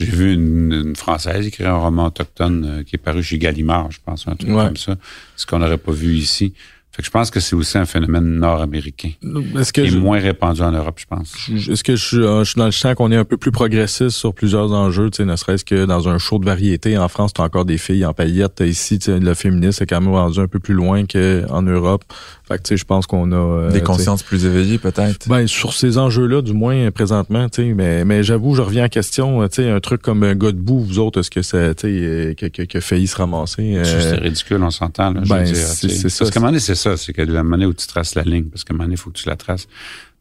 [0.00, 3.90] j'ai vu une, une Française écrire un roman autochtone euh, qui est paru chez Gallimard,
[3.92, 4.64] je pense, un truc Ouais.
[4.66, 4.96] comme ça.
[5.36, 6.52] Ce qu'on n'aurait pas vu ici.
[6.92, 9.10] Fait que je pense que c'est aussi un phénomène nord-américain.
[9.56, 11.34] Est-ce que Qui est je- moins répandu en Europe, je pense.
[11.48, 13.36] Je- Est-ce que je, suis- euh, je suis dans le champ qu'on est un peu
[13.36, 16.98] plus progressiste sur plusieurs enjeux, tu sais, ne serait-ce que dans un show de variété?
[16.98, 18.60] En France, t'as encore des filles en paillettes.
[18.66, 22.02] Ici, tu sais, le féminisme est quand même rendu un peu plus loin qu'en Europe.
[22.48, 23.36] Fait que, tu sais, je pense qu'on a...
[23.36, 25.28] euh, Des tu consciences plus éveillées, peut-être?
[25.28, 28.88] Ben, sur ces enjeux-là, du moins présentement, tu sais, mais, mais j'avoue, je reviens en
[28.88, 31.82] question, euh, tu sais, un truc comme un gars vous autres, est-ce que ça, tu
[31.86, 33.76] sais, que, que, que failli se ramasser?
[33.76, 35.12] euh, C'est ridicule, on s'entend.
[35.12, 36.00] Là, je ben, veux dire, c'est- tu sais.
[36.00, 36.18] c'est ça.
[36.24, 38.22] Parce qu'à un moment donné, c'est ça, c'est que la monnaie où tu traces la
[38.22, 39.66] ligne, parce moment donné, il faut que tu la traces.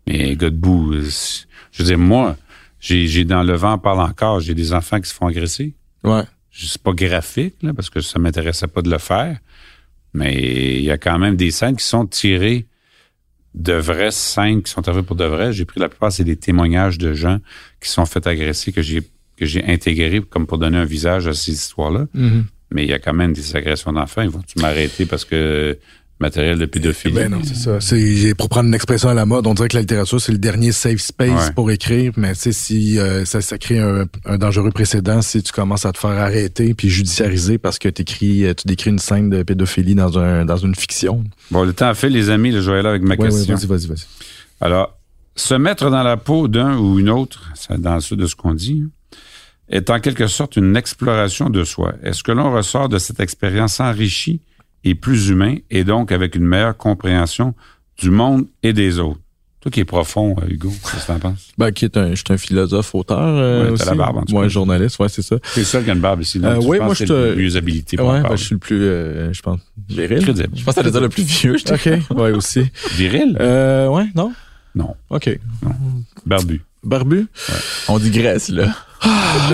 [0.07, 1.09] Mais Godbout, euh,
[1.71, 2.37] je veux dire, moi,
[2.79, 5.73] j'ai, dans le vent parle encore, j'ai des enfants qui se font agresser.
[6.03, 6.23] Ouais.
[6.51, 9.37] C'est pas graphique, là, parce que ça m'intéressait pas de le faire.
[10.13, 12.65] Mais il y a quand même des scènes qui sont tirées
[13.53, 15.53] de vraies scènes qui sont arrivées pour de vrai.
[15.53, 17.39] J'ai pris la plupart, c'est des témoignages de gens
[17.81, 19.01] qui sont fait agresser que j'ai
[19.37, 22.07] que j'ai intégré comme pour donner un visage à ces histoires-là.
[22.13, 22.43] Mm-hmm.
[22.71, 24.21] Mais il y a quand même des agressions d'enfants.
[24.21, 25.79] Ils vont-tu m'arrêter parce que
[26.19, 27.15] matériel de pédophilie?
[27.15, 27.79] Ben non, c'est ça.
[27.79, 30.37] C'est pour prendre une expression à la mode, on dirait que la littérature c'est le
[30.37, 31.53] dernier safe space Ouais.
[31.55, 35.41] pour écrire, mais tu sais si euh, ça, ça crée un, un dangereux précédent si
[35.43, 38.99] tu commences à te faire arrêter puis judiciariser parce que t'écris, euh, tu décris une
[38.99, 41.23] scène de pédophilie dans un dans une fiction.
[41.51, 42.51] Bon, le temps a fait, les amis.
[42.51, 43.55] là, je vais aller avec ma Ouais, ouais, question.
[43.55, 44.05] vas-y, vas-y, vas-y.
[44.61, 44.97] Alors,
[45.35, 48.53] se mettre dans la peau d'un ou une autre, c'est dans le de ce qu'on
[48.53, 48.89] dit, hein,
[49.69, 51.93] est en quelque sorte une exploration de soi.
[52.03, 54.41] Est-ce que l'on ressort de cette expérience enrichi
[54.83, 57.53] et plus humain et donc avec une meilleure compréhension
[57.97, 59.19] du monde et des autres?
[59.61, 61.49] Toi qui es profond, euh, Hugo, qu'est-ce que t'en penses?
[61.57, 64.21] Ben, qui est un, je suis un philosophe, auteur euh, Ouais, t'as la barbe, en
[64.23, 64.47] tout Ouais, cas.
[64.47, 65.35] journaliste, ouais, c'est ça.
[65.43, 66.39] C'est ça qui a une barbe ici.
[66.41, 68.59] Euh, oui, moi, que je te- le mieux habilité pour Ouais, ben, je suis le
[68.59, 70.19] plus, euh, je pense, viril.
[70.23, 70.49] Crédible.
[70.55, 71.57] Je pense que veut dire le plus vieux.
[71.57, 72.71] Je Ok, ouais, aussi.
[72.93, 73.35] Viril?
[73.41, 74.31] Euh, ouais, non?
[74.75, 74.95] Non.
[75.09, 75.37] Ok.
[76.25, 76.61] Barbu.
[76.83, 77.27] Barbu?
[77.89, 78.73] On digresse, là.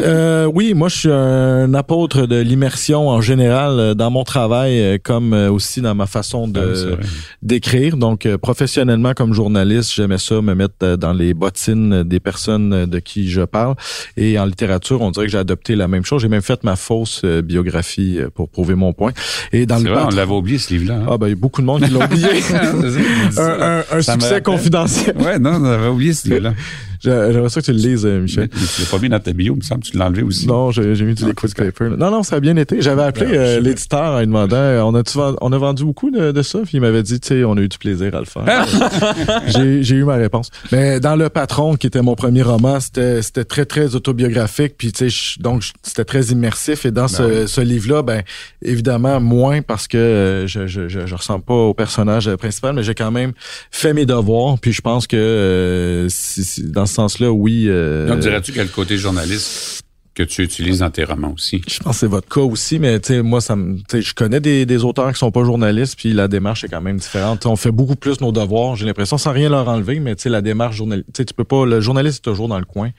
[0.03, 4.79] Euh, oui, moi je suis un apôtre de l'immersion en général euh, dans mon travail
[4.81, 6.97] euh, comme euh, aussi dans ma façon Ah de vrai.
[7.41, 7.97] d'écrire.
[7.97, 13.29] Donc professionnellement comme journaliste, j'aimais ça me mettre dans les bottines des personnes de qui
[13.29, 13.75] je parle.
[14.17, 16.21] Et en littérature, on dirait que j'ai adopté la même chose.
[16.21, 19.11] J'ai même fait ma fausse biographie pour prouver mon point.
[19.53, 20.99] Et dans le vrai, on l'avait oublié, ce livre-là.
[21.01, 21.07] hein?
[21.11, 22.27] ah ben il y a beaucoup de monde qui l'a oublié.
[23.37, 25.15] un, un, un succès confidentiel.
[25.17, 26.53] Ouais, non, on avait oublié ce livre-là.
[27.05, 28.49] J'ai- J'aimerais ça que tu le lises, euh, Michel.
[28.53, 30.47] Mais tu l'as pas mis dans ta bio, il me semble, tu l'as enlevé aussi.
[30.47, 31.89] Non, j'ai mis du liquid paper.
[31.97, 32.81] Non, non, ça a bien été.
[32.81, 35.03] J'avais appelé Ben, euh, l'éditeur en lui demandant, euh, on a,
[35.41, 36.59] on a vendu beaucoup de, de ça?
[36.59, 38.45] Puis il m'avait dit, tu sais, on a eu du plaisir à le faire.
[39.47, 40.49] j'ai eu ma réponse.
[40.71, 44.73] Mais dans Le Patron, qui était mon premier roman, c'était très, très autobiographique.
[44.77, 46.85] Puis, tu sais, donc, c'était très immersif.
[46.85, 48.21] Et dans ce, ce livre-là, ben,
[48.61, 52.83] évidemment, moins parce que euh, je, je, je, je ressemble pas au personnage principal, mais
[52.83, 53.33] j'ai quand même
[53.71, 54.57] fait mes devoirs.
[54.59, 57.65] Puis je pense que euh, si- si- dans ce sens-là, oui.
[57.67, 59.81] euh, Donc, dirais-tu quel côté journaliste
[60.15, 61.61] que tu utilises dans tes romans aussi?
[61.67, 64.01] je pense que c'est votre cas aussi, mais tu sais, moi, ça me, tu sais,
[64.01, 66.97] je connais des, des auteurs qui sont pas journalistes, puis la démarche est quand même
[66.97, 67.45] différente.
[67.45, 70.29] On fait beaucoup plus nos devoirs, j'ai l'impression, sans rien leur enlever, mais tu sais,
[70.29, 72.91] la démarche journaliste, tu sais, tu peux pas, le journaliste est toujours dans le coin.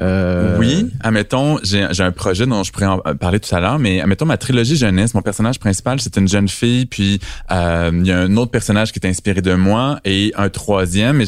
[0.00, 3.78] Euh, Oui, admettons, j'ai j'ai un projet dont je pourrais en parler tout à l'heure,
[3.78, 8.06] mais admettons ma trilogie jeunesse, mon personnage principal, c'est une jeune fille, puis euh, il
[8.06, 11.16] y a un autre personnage qui est inspiré de moi et un troisième.
[11.18, 11.26] Mais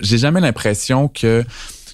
[0.00, 1.44] j'ai jamais l'impression que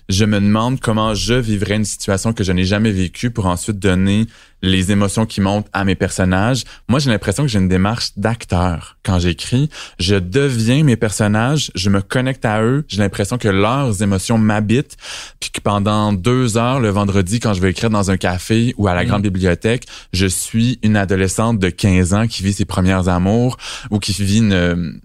[0.09, 3.79] je me demande comment je vivrais une situation que je n'ai jamais vécue pour ensuite
[3.79, 4.27] donner
[4.63, 6.65] les émotions qui montent à mes personnages.
[6.89, 9.69] Moi, j'ai l'impression que j'ai une démarche d'acteur quand j'écris.
[10.01, 12.85] Je deviens mes personnages, je me connecte à eux.
[12.89, 14.97] J'ai l'impression que leurs émotions m'habitent,
[15.41, 18.89] puis que pendant deux heures le vendredi, quand je vais écrire dans un café ou
[18.89, 23.09] à la grande bibliothèque, je suis une adolescente de 15 ans qui vit ses premières
[23.09, 23.59] amours
[23.91, 25.01] ou qui vit une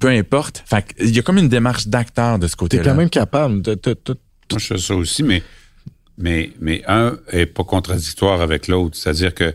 [0.00, 0.64] peu importe.
[0.66, 2.84] Fait il y a comme une démarche d'acteur de ce T'es côté-là.
[2.84, 4.18] quand même capable de, de- de-
[4.50, 5.42] Moi, je fais ça aussi, mais,
[6.16, 8.96] mais, mais un est pas contradictoire avec l'autre.
[8.96, 9.54] C'est-à-dire que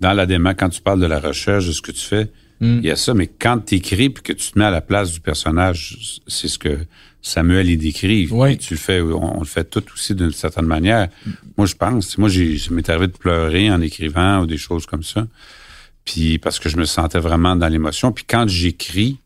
[0.00, 2.30] dans la démarche, quand tu parles de la recherche, de ce que tu fais,
[2.62, 4.80] il y a ça, mais quand tu écris puis que tu te mets à la
[4.80, 6.78] place du personnage, c'est ce que
[7.20, 8.28] Samuel il décrit.
[8.30, 8.56] Oui.
[8.56, 11.08] Tu le fais, on, on le fait tout aussi d'une certaine manière.
[11.56, 14.86] Moi, je pense, moi, j'ai, ça m'est arrivé de pleurer en écrivant ou des choses
[14.86, 15.26] comme ça.
[16.04, 18.12] Puis parce que je me sentais vraiment dans l'émotion.
[18.12, 19.18] Puis quand j'écris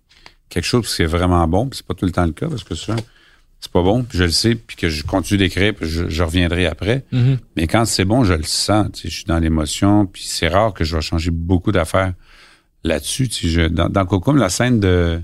[0.48, 2.74] quelque chose qui est vraiment bon, c'est pas tout le temps le cas parce que
[2.74, 2.96] ça,
[3.66, 6.22] c'est pas bon, puis je le sais, puis que je continue d'écrire, puis je, je
[6.22, 7.04] reviendrai après.
[7.56, 8.92] Mais quand c'est bon, je le sens.
[8.92, 12.12] Tu sais, je suis dans l'émotion, puis c'est rare que je vais changer beaucoup d'affaires
[12.84, 13.28] là-dessus.
[13.28, 15.20] Tu sais, je, dans, dans Cocum, la scène de,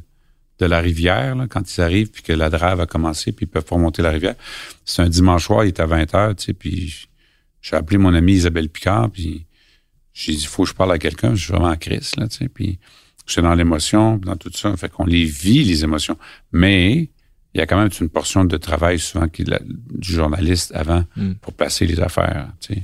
[0.59, 3.49] de la rivière, là, quand ils arrivent, puis que la drave a commencé, puis ils
[3.49, 4.35] peuvent pas monter la rivière,
[4.85, 7.09] c'est un dimanche soir, il est à 20 h tu sais, puis
[7.61, 9.47] j'ai appelé mon amie Isabelle Picard, puis
[10.13, 12.39] j'ai dit, faut que je parle à quelqu'un, je suis vraiment en crise, là, tu
[12.39, 12.81] sais, puis
[13.25, 16.19] j'étais dans l'émotion, dans tout ça, fait qu'on les vit, les émotions.
[16.51, 17.09] Mais
[17.55, 20.73] il y a quand même une portion de travail souvent qui est la- du journaliste
[20.75, 21.33] avant Mm.
[21.43, 22.83] pour placer les affaires, tu sais.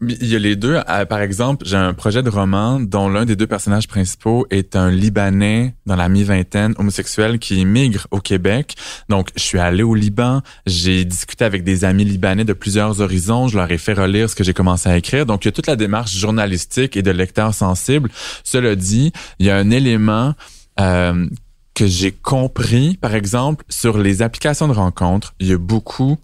[0.00, 0.78] Il y a les deux.
[0.88, 4.76] Euh, par exemple, j'ai un projet de roman dont l'un des deux personnages principaux est
[4.76, 8.74] un Libanais dans la mi-vingtaine homosexuel qui migre au Québec.
[9.08, 13.48] Donc, je suis allé au Liban, j'ai discuté avec des amis libanais de plusieurs horizons,
[13.48, 15.26] je leur ai fait relire ce que j'ai commencé à écrire.
[15.26, 18.10] Donc, il y a toute la démarche journalistique et de lecteur sensible.
[18.44, 20.34] Cela dit, il y a un élément
[20.78, 21.26] euh,
[21.76, 26.16] que j'ai compris, par exemple, sur les applications de rencontres, il y a beaucoup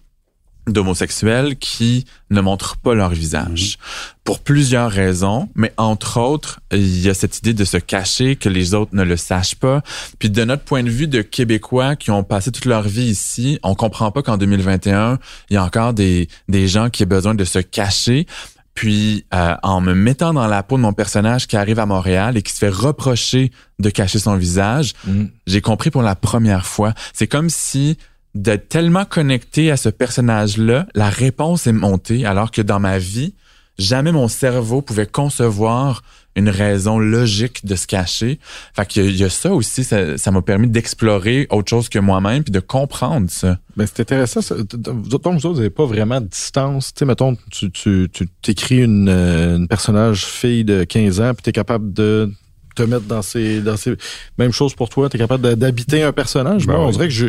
[0.65, 3.77] d'homosexuels qui ne montrent pas leur visage.
[4.23, 8.49] Pour plusieurs raisons, mais entre autres, il y a cette idée de se cacher, que
[8.49, 9.83] les autres ne le sachent pas.
[10.17, 13.59] Puis de notre point de vue de Québécois qui ont passé toute leur vie ici,
[13.61, 17.35] on comprend pas qu'en 2021, il y a encore des, des gens qui ont besoin
[17.35, 18.25] de se cacher.
[18.73, 22.37] Puis euh, en me mettant dans la peau de mon personnage qui arrive à Montréal
[22.37, 25.25] et qui se fait reprocher de cacher son visage, Mm.
[25.47, 26.93] j'ai compris pour la première fois.
[27.13, 27.97] C'est comme si
[28.35, 33.35] d'être tellement connecté à ce personnage-là, la réponse est montée, alors que dans ma vie,
[33.79, 36.03] jamais mon cerveau pouvait concevoir
[36.35, 38.39] une raison logique de se cacher.
[38.75, 41.89] Fait qu'il y a- il y a ça aussi, ça m'a permis d'explorer autre chose
[41.89, 43.59] que moi-même puis de comprendre ça.
[43.77, 44.41] Ben, c'est intéressant.
[44.41, 44.55] ça.
[44.55, 46.91] Vous autres, donc, vous autres, vous n'avez pas vraiment de distance.
[46.93, 51.33] Tu sais, mettons, tu, tu, tu t'écris une, euh, une personnage fille de 15 ans,
[51.35, 52.31] puis tu es capable de
[52.75, 53.93] te mettre dans ces, dans ces...
[54.39, 56.65] Même chose pour toi, tu es capable d'habiter un personnage.
[56.65, 56.93] Ben Moi, on oui.
[56.93, 57.27] dirait que je-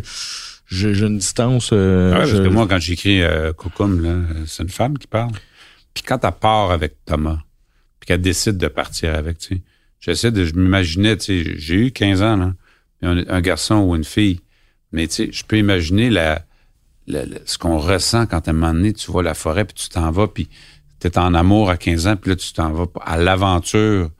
[0.66, 1.68] j'ai une distance...
[1.74, 5.06] euh, Ah ouais, parce je- que moi, quand j'écris euh, euh, c'est une femme qui
[5.06, 5.32] parle.
[5.94, 7.38] Puis quand elle part avec Thomas,
[8.00, 9.62] puis qu'elle décide de partir avec, tu sais,
[10.00, 12.52] j'essaie de, je m'imaginais, tu sais, j'ai eu 15 ans, là,
[13.02, 14.40] un, un garçon ou une fille,
[14.92, 16.44] mais tu sais, je peux imaginer la,
[17.06, 19.74] la- la- ce qu'on ressent quand à un moment donné, tu vois la forêt, puis
[19.74, 20.48] tu t'en vas, puis
[20.98, 24.10] t'es en amour à 15 ans, puis là, tu t'en vas à l'aventure.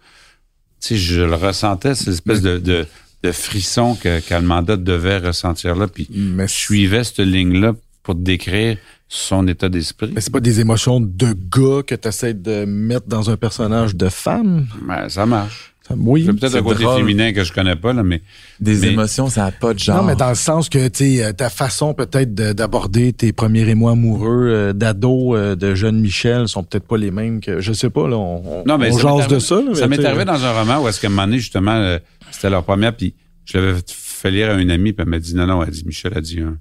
[0.81, 2.87] Tu sais, je le ressentais, cette espèce de, de,
[3.23, 8.77] de frisson que qu'Almanda devait ressentir là, puis mais je suivais cette ligne-là pour décrire
[9.09, 10.11] son état d'esprit.
[10.15, 13.95] Mais c'est pas des émotions de gars que tu essaies de mettre dans un personnage
[13.95, 14.67] de femme?
[14.87, 15.71] Ben, ça marche.
[15.87, 16.23] Ça- Oui.
[16.25, 16.97] C'est peut-être c'est un côté drôle.
[17.01, 18.23] féminin que je connais pas, là, mais
[18.59, 19.99] Des Mais- émotions, ça n'a pas de genre.
[19.99, 23.33] Non, mais dans le sens que tu sais, euh, ta façon peut-être de- d'aborder tes
[23.35, 27.61] premiers émois amoureux euh, d'ado, euh, de jeune Michel, sont peut-être pas les mêmes que
[27.61, 28.17] je sais pas là.
[28.17, 29.57] On, on, non, mais on jase de ça.
[29.57, 31.75] là, Ça mais m'est arrivé dans un roman où est-ce qu'à un moment donné, justement,
[31.75, 31.99] euh,
[32.31, 33.15] c'était leur première, puis
[33.45, 35.85] je l'avais fait lire à une amie, puis elle m'a dit non, non, elle dit
[35.85, 36.57] Michel a dit un-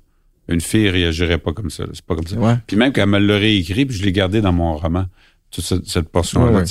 [0.47, 2.35] une fille réagirait pas comme ça, c'est pas comme ça.
[2.35, 2.55] Ouais.
[2.67, 5.05] Puis même qu'elle me l'aurait écrit, puis je l'ai gardé dans mon roman,
[5.51, 6.51] toute cette, portion-là.
[6.51, 6.63] ouais,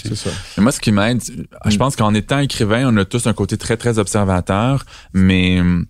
[0.58, 1.22] moi, ce qui m'aide,
[1.66, 5.87] je pense qu'en étant écrivain, on a tous un côté très, très observateur, mais hum,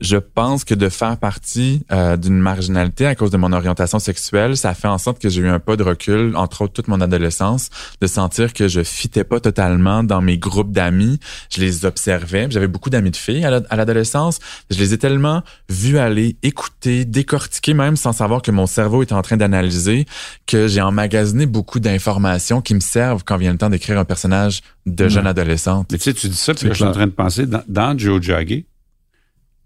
[0.00, 4.56] je pense que de faire partie euh, d'une marginalité à cause de mon orientation sexuelle,
[4.56, 7.00] ça fait en sorte que j'ai eu un pas de recul, entre autres toute mon
[7.00, 11.18] adolescence, de sentir que je fitais pas totalement dans mes groupes d'amis.
[11.50, 12.46] Je les observais.
[12.50, 14.38] J'avais beaucoup d'amis de filles à la- à l'adolescence.
[14.70, 19.12] Je les ai tellement vus aller, écouter, décortiquer, même sans savoir que mon cerveau était
[19.14, 20.06] en train d'analyser,
[20.46, 24.60] que j'ai emmagasiné beaucoup d'informations qui me servent quand vient le temps d'écrire un personnage
[24.86, 25.88] de jeune adolescente.
[25.90, 27.62] Mais tu sais, tu dis ça, C'est là, je suis en train de penser, dans,
[27.68, 28.66] dans Joe Jagger,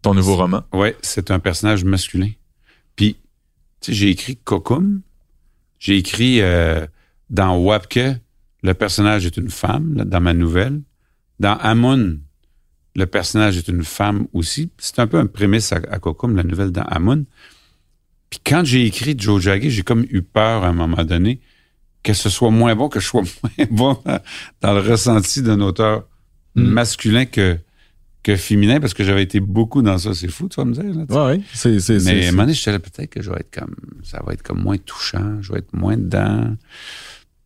[0.02, 0.62] Ton nouveau roman?
[0.72, 2.30] Ouais, c'est un personnage masculin.
[2.96, 3.16] Puis,
[3.80, 5.00] tu sais, j'ai écrit Kokum.
[5.78, 6.86] J'ai écrit euh,
[7.30, 8.00] dans Wapke,
[8.62, 10.82] le personnage est une femme, là, dans ma nouvelle.
[11.38, 12.16] Dans Amun,
[12.94, 14.70] le personnage est une femme aussi.
[14.78, 17.24] C'est un peu un prémisse à, à Kokum, la nouvelle dans Amun.
[18.28, 21.40] Puis quand j'ai écrit Joe Jagger, j'ai comme eu peur à un moment donné
[22.02, 24.20] que ce soit moins bon, que je sois moins bon dans,
[24.62, 26.04] dans le ressenti d'un auteur
[26.54, 26.62] Mm.
[26.62, 27.58] masculin que,
[28.22, 30.14] que féminin, parce que j'avais été beaucoup dans ça.
[30.14, 30.84] C'est fou, tu vas me dire.
[30.84, 31.04] Là.
[31.08, 31.42] Ouais, ouais.
[31.52, 33.74] C'est, c'est, Mais à un moment donné, j'étais là, peut-être que je vais être comme,
[34.02, 36.54] ça va être comme moins touchant, je vais être moins dedans.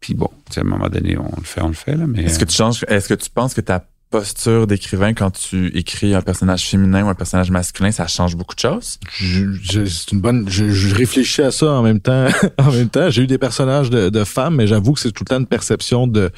[0.00, 2.06] Puis bon, tu sais, à un moment donné, on le fait, on le fait, là,
[2.06, 2.24] mais.
[2.24, 3.86] Est-ce que tu changes, est-ce que tu penses que ta
[4.18, 8.54] posture d'écrivain quand tu écris un personnage féminin ou un personnage masculin, ça change beaucoup
[8.54, 8.98] de choses?
[9.18, 10.44] je, je- c'est une bonne.
[10.48, 12.26] Je, je réfléchis à ça en même temps.
[12.58, 15.24] en même temps, j'ai eu des personnages de, de femmes, mais j'avoue que c'est tout
[15.24, 16.30] le temps une perception de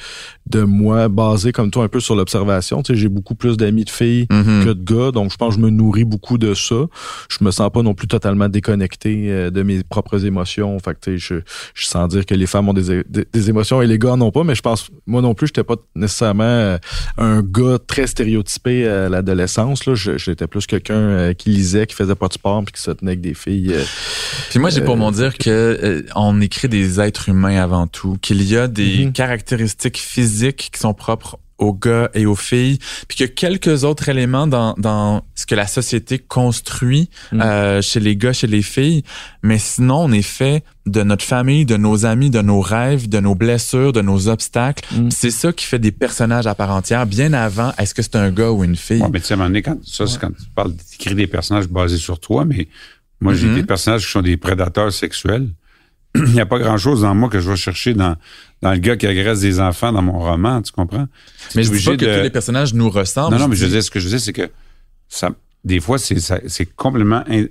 [0.49, 2.81] de moi basée comme toi un peu sur l'observation.
[2.81, 4.63] Tu sais, j'ai beaucoup plus d'amis de filles Mhm.
[4.65, 6.75] que de gars, donc je pense que je me nourris beaucoup de ça.
[7.29, 10.79] Je me sens pas non plus totalement déconnecté euh, de mes propres émotions.
[10.79, 11.35] Fait que tu sais, je,
[11.75, 14.31] je sens dire que les femmes ont des, des, des émotions et les gars n'ont
[14.31, 16.77] pas, mais je pense moi non plus, j'étais pas nécessairement euh,
[17.17, 19.85] un gars très stéréotypé à l'adolescence.
[19.85, 22.91] Là, j'étais plus quelqu'un euh, qui lisait, qui faisait pas de sport, puis qui se
[22.91, 23.73] tenait avec des filles.
[23.73, 23.83] euh,
[24.49, 28.17] Puis moi, j'ai pour Euh, mon dire que on écrit des êtres humains avant tout,
[28.21, 29.13] qu'il y a des Mhm.
[29.13, 34.45] caractéristiques physiques qui sont propres aux gars et aux filles, puis que quelques autres éléments
[34.47, 37.41] dans, dans ce que la société construit Mhm.
[37.41, 39.03] euh, chez les gars, chez les filles,
[39.43, 43.19] mais sinon on est fait de notre famille, de nos amis, de nos rêves, de
[43.19, 44.85] nos blessures, de nos obstacles.
[44.89, 48.15] Puis C'est ça qui fait des personnages à part entière, bien avant est-ce que c'est
[48.15, 49.01] un gars ou une fille?
[49.01, 51.15] Ouais, mais tu sais, à un moment donné, quand, ça, c'est quand tu parles d'écrire
[51.15, 52.67] des personnages basés sur toi, mais
[53.19, 53.55] moi, j'ai Mhm.
[53.55, 55.47] des personnages qui sont des prédateurs sexuels.
[56.27, 58.15] Il n'y a pas grand-chose dans moi que je vais chercher dans,
[58.61, 61.07] dans le gars qui agresse des enfants dans mon roman, tu comprends?
[61.55, 63.33] mais je dis pas que de- tous les personnages nous ressemblent.
[63.35, 64.49] Non, non, mais je dis- veux dire, ce que je veux dire, c'est que
[65.09, 65.29] ça,
[65.63, 66.15] des fois, c'est,
[66.75, 67.45] complètement in-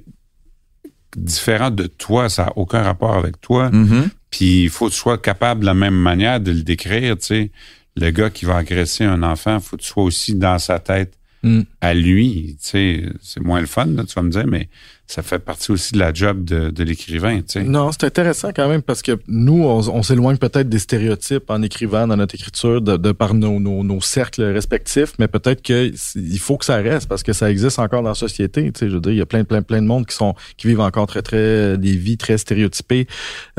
[1.17, 2.29] différent de toi.
[2.29, 3.71] Ça n'a aucun rapport avec toi.
[3.71, 4.09] Mhm.
[4.31, 7.27] Puis il faut que tu sois capable de la même manière de le décrire, tu
[7.27, 7.51] sais.
[7.99, 11.15] Le gars qui va agresser un enfant, faut que tu sois aussi dans sa tête
[11.43, 11.61] Mm.
[11.81, 13.05] à lui, tu sais.
[13.23, 14.69] C'est moins le fun, là, tu vas me dire, mais
[15.07, 17.37] ça fait partie aussi de la job de, de l'écrivain.
[17.39, 17.63] Tu sais.
[17.63, 22.09] Non, c'est intéressant quand même parce que nous, on, s'éloigne peut-être des stéréotypes en écrivant
[22.09, 25.95] dans notre écriture de, de par nos, nos, nos, cercles respectifs, mais peut-être qu'il
[26.41, 28.73] faut que ça reste parce que ça existe encore dans la société.
[28.73, 30.35] Tu sais, je veux dire, il y a plein, plein, plein de monde qui sont
[30.57, 33.07] qui vivent encore très, très des vies très stéréotypées.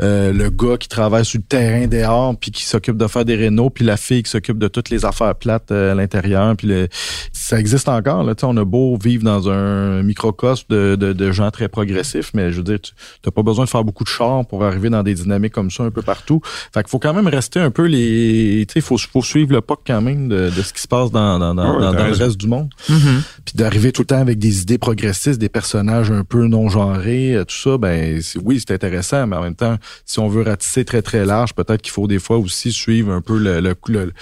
[0.02, 3.36] Euh, le gars qui travaille sur le terrain dehors puis qui s'occupe de faire des
[3.36, 6.66] rénaux, puis la fille qui s'occupe de toutes les affaires plates euh, à l'intérieur, puis
[6.66, 6.88] le,
[7.32, 8.22] ça existe encore.
[8.22, 11.68] Là, tu sais, on a beau vivre dans un microcosme de, de, de gens très
[11.68, 12.92] progressifs, mais je veux dire, tu
[13.24, 15.84] n'as pas besoin de faire beaucoup de chars pour arriver dans des dynamiques comme ça
[15.84, 16.40] un peu partout.
[16.44, 18.64] Fait qu'il faut quand même rester un peu les.
[18.68, 20.88] Tu sais, il faut, faut suivre le POC quand même de, de, ce qui se
[20.88, 22.70] passe dans, dans, dans, Ouais, dans, t'as dans le reste du monde.
[22.88, 23.22] Mhm.
[23.48, 27.34] Puis d'arriver tout le temps avec des idées progressistes, des personnages un peu non genrés,
[27.34, 30.84] euh, tout ça, ben oui, c'est intéressant, mais en même temps, si on veut ratisser
[30.84, 34.12] très très large, peut-être qu'il faut des fois aussi suivre un peu le, le, le-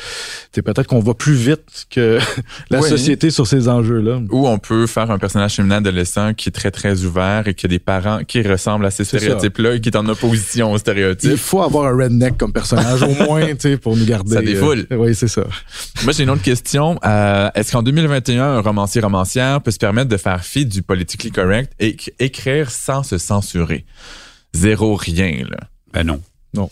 [0.63, 2.21] peut-être qu'on va plus vite que
[2.71, 2.89] la Oui.
[2.89, 4.21] société sur ces enjeux-là.
[4.31, 7.67] Ou on peut faire un personnage féminin adolescent qui est très, très ouvert et qui
[7.67, 10.81] a des parents qui ressemblent à ces stéréotypes-là et qui est en opposition aux Il
[10.81, 11.35] stéréotypes.
[11.37, 14.35] faut avoir un redneck comme personnage au moins, tu sais, pour nous garder.
[14.35, 14.87] Ça défoule.
[14.93, 15.43] euh, oui, c'est ça.
[16.05, 16.97] Moi, j'ai une autre question.
[17.05, 21.31] Euh, Est-ce qu'en 2021, un romancier romancière peut se permettre de faire fi du politically
[21.33, 23.85] correct et éc- écrire sans se censurer?
[24.55, 25.59] Zéro rien, là.
[25.93, 26.21] Ben non.
[26.55, 26.71] Non.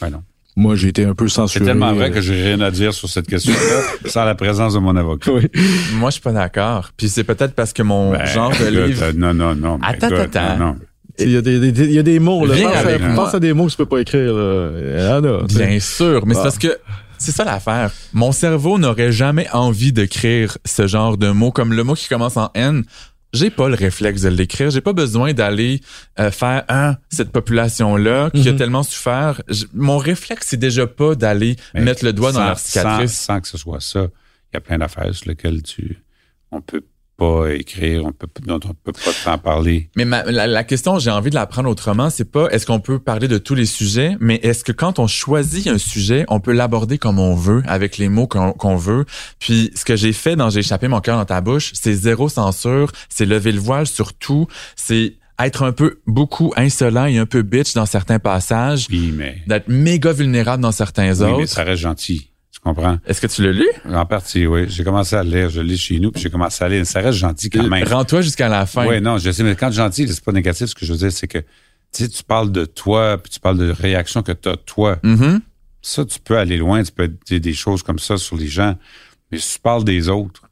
[0.00, 0.22] Ben non.
[0.56, 1.64] Moi, j'ai été un peu C'est censuré.
[1.64, 4.78] tellement vrai que euh, j'ai rien à dire sur cette question-là sans la présence de
[4.78, 5.32] mon avocat.
[5.32, 5.48] Oui.
[5.94, 6.90] Moi, je suis pas d'accord.
[6.96, 9.02] Puis c'est peut-être parce que mon Ben, genre de écoute, livre...
[9.04, 9.78] euh, Non, non, non.
[9.82, 10.56] Attends, écoute, attends.
[10.58, 10.76] non, non.
[11.18, 12.54] Il y, a des, des- il y a des mots, là.
[12.56, 15.20] Pense, pense à des mots que tu peux pas écrire, là.
[15.22, 15.44] Ah.
[15.48, 16.42] Bien sûr, mais c'est Ah.
[16.42, 16.76] parce que
[17.24, 17.90] c'est ça l'affaire.
[18.12, 22.36] Mon cerveau n'aurait jamais envie d'écrire ce genre de mots comme le mot qui commence
[22.36, 22.84] en N.
[23.32, 24.70] J'ai pas le réflexe de l'écrire.
[24.70, 25.80] J'ai pas besoin d'aller
[26.20, 28.58] euh, faire ah, cette population-là qui a Mhm.
[28.58, 29.42] tellement souffert.
[29.72, 33.12] Mon réflexe, c'est déjà pas d'aller mettre le doigt dans leur cicatrice.
[33.12, 34.02] Sans, sans que ce soit ça,
[34.52, 36.00] il y a plein d'affaires sur lesquelles tu,
[36.52, 36.82] on peut
[37.16, 39.88] pas écrire, on peut, dont on peut pas t'en parler.
[39.96, 42.80] Mais ma- la, la question, j'ai envie de la prendre autrement, c'est pas est-ce qu'on
[42.80, 46.40] peut parler de tous les sujets, mais est-ce que quand on choisit un sujet, on
[46.40, 49.04] peut l'aborder comme on veut, avec les mots qu'on veut?
[49.38, 52.28] Puis ce que j'ai fait dans J'ai échappé mon cœur dans ta bouche, c'est zéro
[52.28, 54.46] censure, c'est lever le voile sur tout,
[54.76, 59.36] c'est être un peu beaucoup insolent et un peu bitch dans certains passages, Oui, mais,
[59.48, 61.48] d'être méga vulnérable dans certains oui, mais autres.
[61.52, 62.30] ça reste gentil.
[62.64, 62.98] Comprends?
[63.06, 63.68] Est-ce que tu l'as lu?
[63.90, 64.64] En partie, oui.
[64.68, 65.50] J'ai commencé à le lire.
[65.50, 66.86] Je lis chez nous, puis j'ai commencé à lire.
[66.86, 67.86] Ça reste gentil quand même.
[67.86, 68.86] Rends-toi jusqu'à la fin.
[68.86, 70.68] Oui, non, je sais, mais quand gentil, c'est pas négatif.
[70.68, 71.38] Ce que je veux dire, c'est que,
[71.92, 74.98] tu tu parles de toi, puis tu parles de réactions que tu as toi.
[75.02, 75.40] Mhm.
[75.82, 78.76] Ça, tu peux aller loin, tu peux dire des choses comme ça sur les gens.
[79.30, 80.42] Mais si tu parles des autres,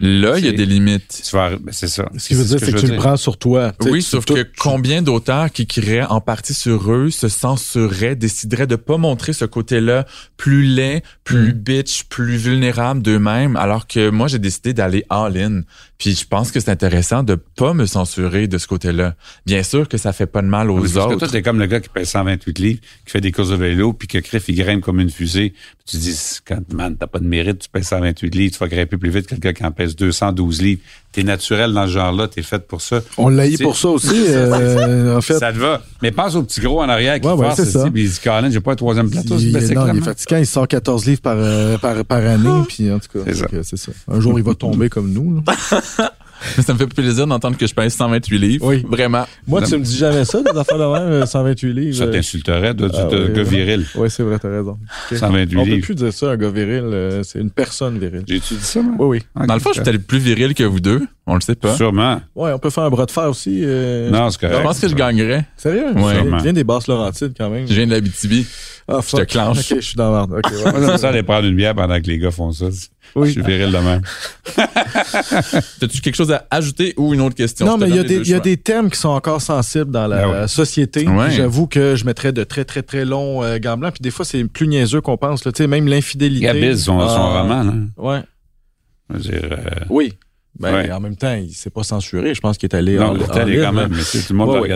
[0.00, 1.22] Là, il y a des limites.
[1.28, 2.08] tu vas, ben, c'est ça.
[2.16, 3.72] Ce qui veut dire, c'est que, tu le prends sur toi.
[3.84, 8.66] Oui, sauf tout- que combien d'auteurs qui écriraient en partie sur eux se censureraient, décideraient
[8.66, 11.58] de pas montrer ce côté-là plus laid, plus Mm.
[11.58, 15.62] bitch, plus vulnérable d'eux-mêmes, alors que moi j'ai décidé d'aller all-in.
[16.00, 19.16] Puis je pense que c'est intéressant de pas me censurer de ce côté-là.
[19.44, 21.18] Bien sûr que ça fait pas de mal aux Oui, parce que autres.
[21.18, 23.92] toi, t'es comme le gars qui pèse 128 livres, qui fait des courses de vélo,
[23.92, 25.50] puis que Criff, il grimpe comme une fusée.
[25.50, 28.68] Puis tu dis, quand, man, t'as pas de mérite, tu pèses 128 livres, tu vas
[28.68, 30.80] grimper plus vite que quelqu'un qui en pèse 212 livres.
[31.12, 33.00] T'es naturel dans ce genre-là, t'es fait pour ça.
[33.18, 35.38] On l'a eu pour ça aussi, euh, en fait.
[35.38, 35.82] Ça te va.
[36.02, 37.90] Mais pense au petit gros en arrière qui Ouais, ouais, force, c'est tu ça.
[37.92, 40.36] puis il dit, Colin, j'ai pas un troisième plateau, Il, c'est non, il est fatigant,
[40.36, 43.42] il sort 14 livres par, euh, par, par année, puis en tout cas, C'est ça.
[43.42, 43.90] donc, euh, c'est ça.
[44.06, 45.42] Un jour, il va tomber comme nous.
[45.44, 46.10] là.
[46.56, 48.66] Mais ça me fait plaisir d'entendre que je pèse 128 livres.
[48.66, 48.84] Oui.
[48.88, 49.26] Vraiment.
[49.46, 51.96] Moi, tu me dis jamais ça, des affaires de même, euh, 128 livres.
[51.96, 53.86] Ça t'insulterait, toi, tu Ah, oui, gars viril.
[53.96, 54.78] Oui, c'est vrai, t'as raison.
[55.10, 55.18] Ok.
[55.18, 55.84] 128 On peut livres.
[55.84, 58.22] plus dire ça, un gars viril, euh, c'est une personne virile.
[58.26, 58.94] J'ai-tu dit ça, moi?
[58.98, 59.22] Oui, oui.
[59.40, 59.46] Ok.
[59.46, 61.02] Dans le fond, je suis peut-être plus viril que vous deux.
[61.26, 61.76] On le sait pas.
[61.76, 62.20] Sûrement.
[62.34, 63.60] Ouais, on peut faire un bras de fer aussi.
[63.62, 64.62] euh, Non, c'est Je correct.
[64.66, 65.44] pense que je gagnerais.
[65.56, 65.92] Sérieux?
[65.94, 66.14] Ouais.
[66.16, 66.38] Sûrement.
[66.38, 67.68] vient des basses Laurentides quand même.
[67.68, 68.46] Je viens de l'Abitibi.
[68.90, 69.20] Ah, fuck.
[69.20, 69.58] te clenche.
[69.72, 70.32] Ok, je suis dans la merde.
[70.44, 70.80] Ok, ouais.
[70.80, 72.66] Moi, ça aller prendre une bière pendant que les gars font ça.
[72.70, 72.86] Je
[73.20, 73.32] Oui.
[73.32, 74.02] suis viril de même.
[75.82, 77.66] As-tu quelque chose à ajouter ou une autre question?
[77.66, 80.06] Non, Je mais il y, il y a des thèmes qui sont encore sensibles dans
[80.06, 80.48] la Ben oui.
[80.48, 81.06] société.
[81.08, 81.30] Ouais.
[81.30, 83.94] J'avoue que je mettrais de très, très, très longs euh, gants blancs.
[83.94, 85.44] Puis des fois, c'est plus niaiseux qu'on pense.
[85.44, 85.52] Là.
[85.52, 86.44] Tu sais, même l'infidélité.
[86.46, 87.72] Gabiz, son, son Ah, roman, là.
[87.96, 88.20] Ouais.
[89.10, 90.12] Je veux dire, euh, Oui.
[90.58, 90.92] Ben, Ouais.
[90.92, 92.34] En même temps, il s'est pas censuré.
[92.34, 94.36] Je pense qu'il est allé non, en, tel est ligne, quand même, mais tout le
[94.36, 94.68] monde Ouais, va ouais.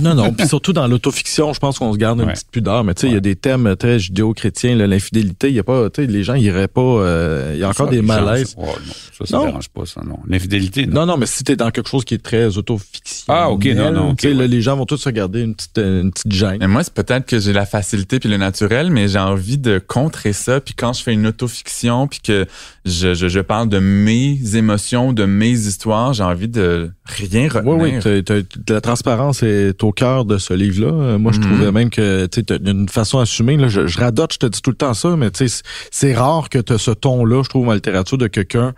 [0.00, 0.32] Non, non.
[0.32, 2.32] Puis surtout dans l'autofiction, je pense qu'on se garde une Ouais.
[2.32, 2.84] petite pudeur.
[2.84, 4.76] Mais tu sais, il y a des thèmes très judéo-chrétiens.
[4.76, 6.80] là, L'infidélité, il y a pas, tu sais, les gens, ils iraient pas.
[6.80, 8.48] euh, Il y a encore Ça, des malaises.
[8.50, 9.44] ça- oh, non, ça, ça Non.
[9.46, 10.18] dérange pas, ça, non.
[10.28, 11.00] L'infidélité, non.
[11.02, 13.24] Non, non, mais si t'es dans quelque chose qui est très autofiction.
[13.34, 14.48] Ah, ok, non, non, ok, Tu sais, là, ouais.
[14.48, 16.56] les gens vont tous se garder une petite, euh, une petite gêne.
[16.60, 19.78] Mais moi, c'est peut-être que j'ai la facilité puis le naturel, mais j'ai envie de
[19.78, 20.60] contrer ça.
[20.60, 22.46] Puis quand je fais une autofiction, puis que
[22.84, 27.62] je, je, je parle de mes émotions, de mes histoires, j'ai envie de rien retenir.
[27.76, 30.92] Oui, oui, t'as- t'as- la transparence est au cœur de ce livre-là.
[30.92, 31.44] Euh, Moi, je Mhm.
[31.46, 33.56] trouvais même que tu as une façon assumée.
[33.56, 35.62] Là, je, je radote, je te dis tout le temps ça, mais tu sais, c'est-
[35.90, 38.74] c'est rare que tu ce ton-là, je trouve, en littérature de quelqu'un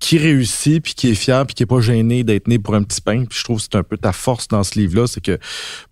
[0.00, 2.82] qui réussit, puis qui est fier, puis qui est pas gêné d'être né pour un
[2.82, 3.24] petit pain.
[3.26, 5.38] Puis je trouve que c'est un peu ta force dans ce livre-là, c'est que,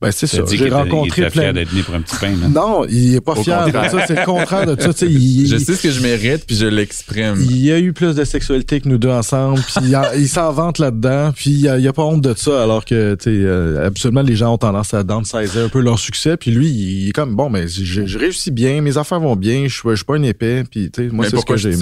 [0.00, 0.42] ben c'est ça.
[0.50, 2.30] J'ai rencontré il fier d'être né pour un petit pain.
[2.30, 2.48] Là.
[2.48, 4.06] Non, il est pas fier de ça.
[4.06, 5.06] C'est le contraire de ça.
[5.06, 7.36] Il, je sais ce que je mérite, puis je l'exprime.
[7.38, 10.78] Il y a eu plus de sexualité que nous deux ensemble, puis il, s'en vante
[10.78, 14.22] là-dedans, puis il a, a, pas honte de ça, alors que, tu sais, euh, absolument
[14.22, 17.36] les gens ont tendance à downsizer un peu leur succès, puis lui, il est comme
[17.36, 20.90] bon, mais je, réussis bien, mes affaires vont bien, je, suis pas un épais, puis
[20.90, 21.74] tu sais, moi c'est ce que j'ai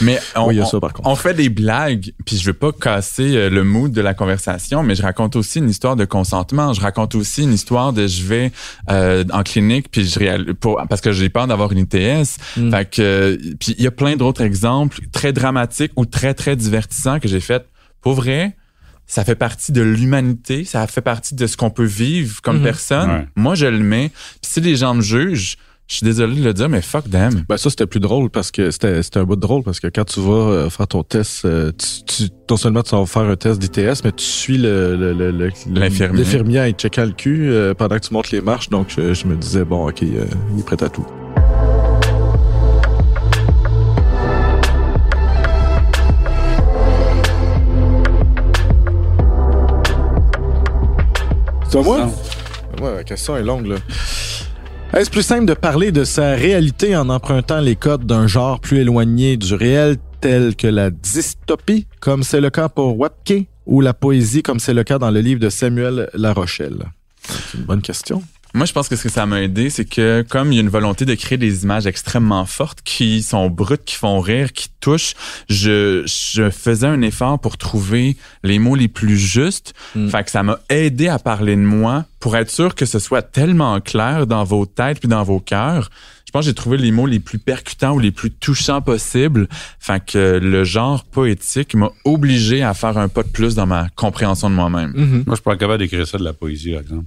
[0.00, 0.50] Mais on,
[1.04, 4.82] on fait des blagues, puis je veux pas casser euh, le mood de la conversation,
[4.82, 6.72] mais je raconte aussi une histoire de consentement.
[6.72, 8.52] Je raconte aussi une histoire de je vais
[8.90, 10.54] euh, en clinique puis je réal...
[10.54, 12.38] pour parce que j'ai peur d'avoir une ITS.
[12.56, 12.70] Mm.
[12.70, 17.20] Fait que puis il y a plein d'autres exemples très dramatiques ou très très divertissants
[17.20, 17.66] que j'ai fait.
[18.00, 18.56] Pour vrai,
[19.06, 22.64] ça fait partie de l'humanité, ça fait partie de ce qu'on peut vivre comme mm-hmm.
[22.64, 23.26] personne.
[23.36, 24.10] Moi, je le mets.
[24.40, 25.56] Puis si les gens me jugent,
[25.88, 27.44] je suis désolé de le dire, mais fuck them.
[27.48, 29.88] Ben ça, c'était plus drôle parce que c'était, c'était un bout de drôle parce que
[29.88, 33.22] quand tu vas euh, faire ton test, euh, tu, tu, non seulement tu vas faire
[33.22, 36.18] un test d'ITS, mais tu suis le, le, le, l'infirmier.
[36.18, 38.70] l'infirmier à checker le cul euh, pendant que tu montes les marches.
[38.70, 41.04] Donc, je, je me disais, bon, OK, il est prêt à tout.
[51.68, 52.10] C'est à moi?
[52.80, 53.76] Ouais, la question est longue, là.
[54.94, 58.80] Est-ce plus simple de parler de sa réalité en empruntant les codes d'un genre plus
[58.80, 63.94] éloigné du réel tel que la dystopie, comme c'est le cas pour Wapke, ou la
[63.94, 66.84] poésie, comme c'est le cas dans le livre de Samuel La Rochelle?
[67.22, 68.22] C'est une bonne question.
[68.54, 70.62] Moi, je pense que ce que ça m'a aidé, c'est que comme il y a
[70.62, 74.68] une volonté de créer des images extrêmement fortes, qui sont brutes, qui font rire, qui
[74.80, 75.14] touchent,
[75.48, 79.72] je, je faisais un effort pour trouver les mots les plus justes.
[79.94, 80.08] Mm.
[80.08, 83.22] Fait que ça m'a aidé à parler de moi pour être sûr que ce soit
[83.22, 85.90] tellement clair dans vos têtes puis dans vos cœurs.
[86.26, 89.48] Je pense que j'ai trouvé les mots les plus percutants ou les plus touchants possibles.
[89.78, 93.88] Fait que le genre poétique m'a obligé à faire un pas de plus dans ma
[93.96, 94.92] compréhension de moi-même.
[94.92, 95.24] Mm-hmm.
[95.24, 97.04] Moi, je suis pas capable d'écrire ça de la poésie, par exemple.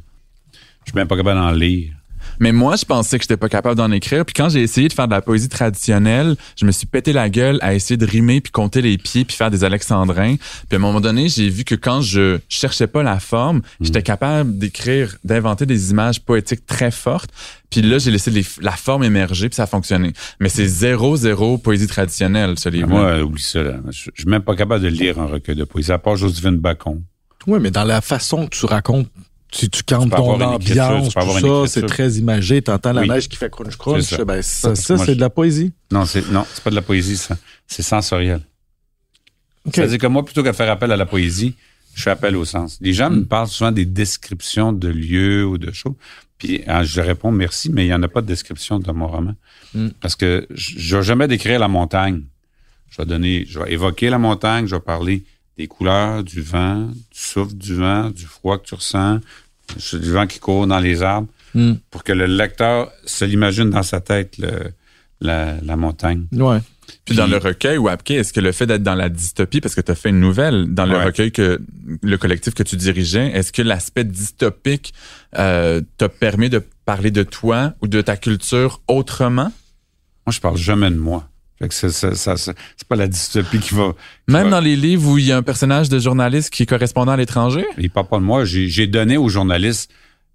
[0.86, 1.92] Je suis même pas capable d'en lire.
[2.40, 4.26] Mais moi, je pensais que j'étais pas capable d'en écrire.
[4.26, 7.30] Puis quand j'ai essayé de faire de la poésie traditionnelle, je me suis pété la
[7.30, 10.36] gueule à essayer de rimer puis compter les pieds puis faire des alexandrins.
[10.36, 14.02] Puis à un moment donné, j'ai vu que quand je cherchais pas la forme, j'étais
[14.04, 17.30] capable d'écrire, d'inventer des images poétiques très fortes.
[17.70, 18.32] Puis là, j'ai laissé
[18.62, 20.14] la forme émerger puis ça a fonctionné.
[20.40, 22.90] Mais c'est zéro zéro poésie traditionnelle, ce livre.
[22.90, 23.64] Moi, oublie ça.
[23.64, 23.76] Là.
[23.90, 26.58] Je, je suis même pas capable de lire un recueil de poésie à part Josephine
[26.58, 27.02] Bacon.
[27.48, 29.08] Oui, mais dans la façon que tu racontes
[29.52, 32.62] si tu cantes ton ambiance, tout ça, c'est très imagé.
[32.62, 34.14] T'entends la neige qui fait crunch crunch.
[34.22, 35.72] Ben, ça, c'est de la poésie.
[35.92, 37.38] Non, c'est non, c'est pas de la poésie, ça.
[37.68, 38.42] C'est sensoriel.
[39.74, 41.56] C'est-à-dire que moi, plutôt qu'à faire appel à la poésie,
[41.96, 42.78] je fais appel au sens.
[42.82, 43.26] Les gens me mm.
[43.26, 45.96] parlent souvent des descriptions de lieux ou de choses.
[46.38, 49.08] Puis hein, je réponds merci, mais il n'y en a pas de description dans mon
[49.08, 49.34] roman.
[49.74, 49.90] Mm.
[50.02, 52.22] Parce que je vais jamais décrire la montagne.
[52.90, 55.24] Je vais donner, je vais évoquer la montagne, je vais parler
[55.58, 59.20] des couleurs, du vent, du souffle du vent, du froid que tu ressens,
[59.94, 61.74] du vent qui court dans les arbres, hmm.
[61.90, 64.38] pour que le lecteur se l'imagine dans sa tête,
[65.22, 66.26] la, montagne.
[66.32, 66.60] Ouais.
[67.04, 69.82] Puis, dans le recueil, Wapke, est-ce que le fait d'être dans la dystopie, parce que
[69.82, 71.60] tu as fait une nouvelle dans le recueil que
[72.02, 74.94] le collectif que tu dirigeais, est-ce que l'aspect dystopique
[75.38, 79.52] euh, t'a permis de parler de toi ou de ta culture autrement?
[80.26, 81.28] Moi, je parle jamais de moi.
[81.60, 83.94] Fait que c'est pas la dystopie qui va.
[84.28, 87.14] Même dans les livres où il y a un personnage de journaliste qui est correspondant
[87.14, 87.66] à l'étranger?
[87.78, 88.44] Il parle pas de moi.
[88.44, 89.90] J'ai donné aux journalistes.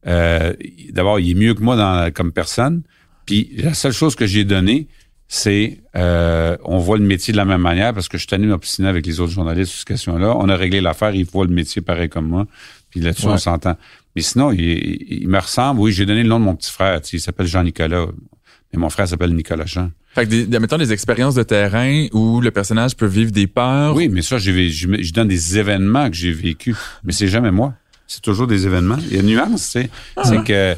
[0.06, 0.54] Euh,
[0.92, 2.82] D'abord, il est mieux que moi dans, comme personne.
[3.26, 4.88] Puis la seule chose que j'ai donnée,
[5.28, 8.46] c'est euh, on voit le métier de la même manière parce que je suis tenu
[8.46, 10.34] m'obstiner avec les autres journalistes sur cette question-là.
[10.36, 12.46] On a réglé l'affaire, il voit le métier pareil comme moi.
[12.88, 13.76] Puis là-dessus, on s'entend.
[14.16, 15.80] Mais sinon, il, il, me ressemble.
[15.80, 17.00] Oui, j'ai donné le nom de mon petit frère.
[17.12, 18.06] Il s'appelle Jean-Nicolas.
[18.72, 19.90] Mais mon frère s'appelle Nicolas Jean.
[20.12, 23.94] Fait que, des, mettons, des expériences de terrain où le personnage peut vivre des peurs.
[23.94, 26.74] Oui, mais ça, je, donne des événements que j'ai vécu.
[27.04, 27.74] Mais c'est jamais moi.
[28.08, 28.98] C'est toujours des événements.
[28.98, 30.22] Il y a une nuance, c'est, ah.
[30.24, 30.74] c'est que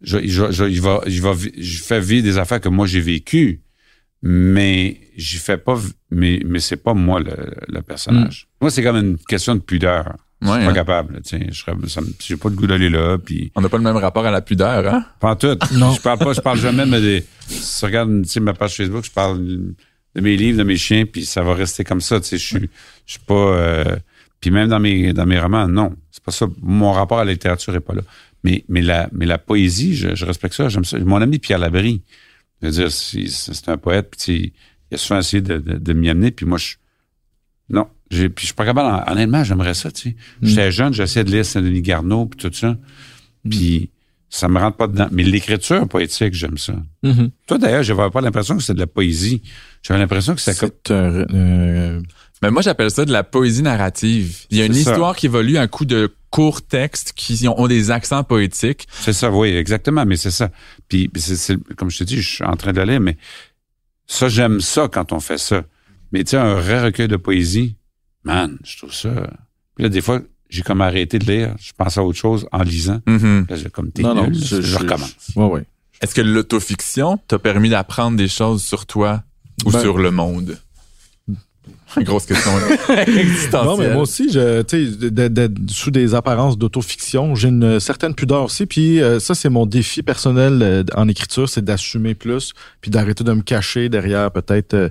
[0.00, 3.00] je, je, je, je, vais, je, vais, je fais vivre des affaires que moi j'ai
[3.00, 3.60] vécues,
[4.22, 5.78] mais j'y fais pas,
[6.10, 7.36] mais, mais c'est pas moi le,
[7.68, 8.48] le personnage.
[8.48, 8.64] Hmm.
[8.64, 10.16] Moi, c'est comme une question de pudeur.
[10.42, 10.72] Je suis pas hein.
[10.72, 11.20] capable.
[11.24, 11.36] Je
[12.20, 13.18] j'ai pas de goût d'aller là.
[13.18, 13.52] Puis...
[13.54, 15.04] On n'a pas le même rapport à la pudeur, hein?
[15.20, 15.58] Pas en tout.
[15.74, 15.92] non.
[15.92, 19.10] Je parle pas, je parle jamais, mais des, si tu regardes ma page Facebook, je
[19.10, 19.44] parle
[20.14, 22.20] de mes livres, de mes chiens, puis ça va rester comme ça.
[22.22, 22.70] Je suis,
[23.06, 23.34] je suis pas.
[23.34, 23.96] Euh,
[24.40, 26.46] puis même dans mes dans mes romans, non, c'est pas ça.
[26.62, 28.02] Mon rapport à la littérature est pas là.
[28.42, 30.70] Mais mais la mais la poésie, je, respecte ça.
[30.70, 30.98] J'aime ça.
[30.98, 32.02] Mon ami Pierre Labrie,
[32.62, 34.54] je veux dire, c'est un poète, puis
[34.90, 36.76] il a souvent essayé de, de, de m'y amener, puis moi je
[37.68, 40.16] non, j'ai, puis je suis pas capable, honnêtement, j'aimerais ça, tu sais.
[40.42, 40.46] Mm.
[40.46, 42.70] J'étais jeune, j'essayais de lire Saint-Denis Garneau, puis tout ça.
[43.44, 43.50] Mm.
[43.50, 43.90] Puis
[44.28, 45.08] ça me rentre pas dedans.
[45.10, 46.74] Mais l'écriture poétique, j'aime ça.
[47.04, 47.30] Mm-hmm.
[47.46, 49.42] Toi, d'ailleurs, j'avais pas l'impression que c'est de la poésie.
[49.82, 50.70] J'avais l'impression que c'est comme...
[50.90, 52.02] Un, euh,
[52.42, 54.38] Mais moi, j'appelle ça de la poésie narrative.
[54.50, 54.92] Il y a une ça.
[54.92, 58.86] histoire qui évolue un coup de courts textes qui ont, ont des accents poétiques.
[58.92, 60.50] C'est ça, oui, exactement, mais c'est ça.
[60.88, 63.16] Puis, c'est, c'est- comme je te dis, je suis en train de le lire, mais
[64.06, 65.64] ça, j'aime ça quand on fait ça.
[66.12, 67.76] Mais tu sais, un vrai recueil de poésie,
[68.24, 69.10] man, je trouve ça...
[69.74, 71.54] Puis là, des fois, j'ai comme arrêté de lire.
[71.60, 73.00] Je pense à autre chose en lisant.
[73.06, 73.46] Mhm.
[73.48, 75.14] Là, j'ai comme, t'es Non, non, nul, je- je, je- recommence.
[75.36, 75.64] Ouais, ouais.
[76.02, 79.22] Est-ce que l'autofiction t'a permis d'apprendre des choses sur toi
[79.64, 80.58] ou Ben- sur le monde?
[81.98, 82.50] Grosse question.
[83.52, 87.48] Non, mais moi aussi, je, tu sais, de- de- de- sous des apparences d'autofiction, j'ai
[87.48, 88.66] une certaine pudeur aussi.
[88.66, 93.24] Puis euh, ça, c'est mon défi personnel euh, en écriture, c'est d'assumer plus, puis d'arrêter
[93.24, 94.88] de me cacher derrière peut-être euh,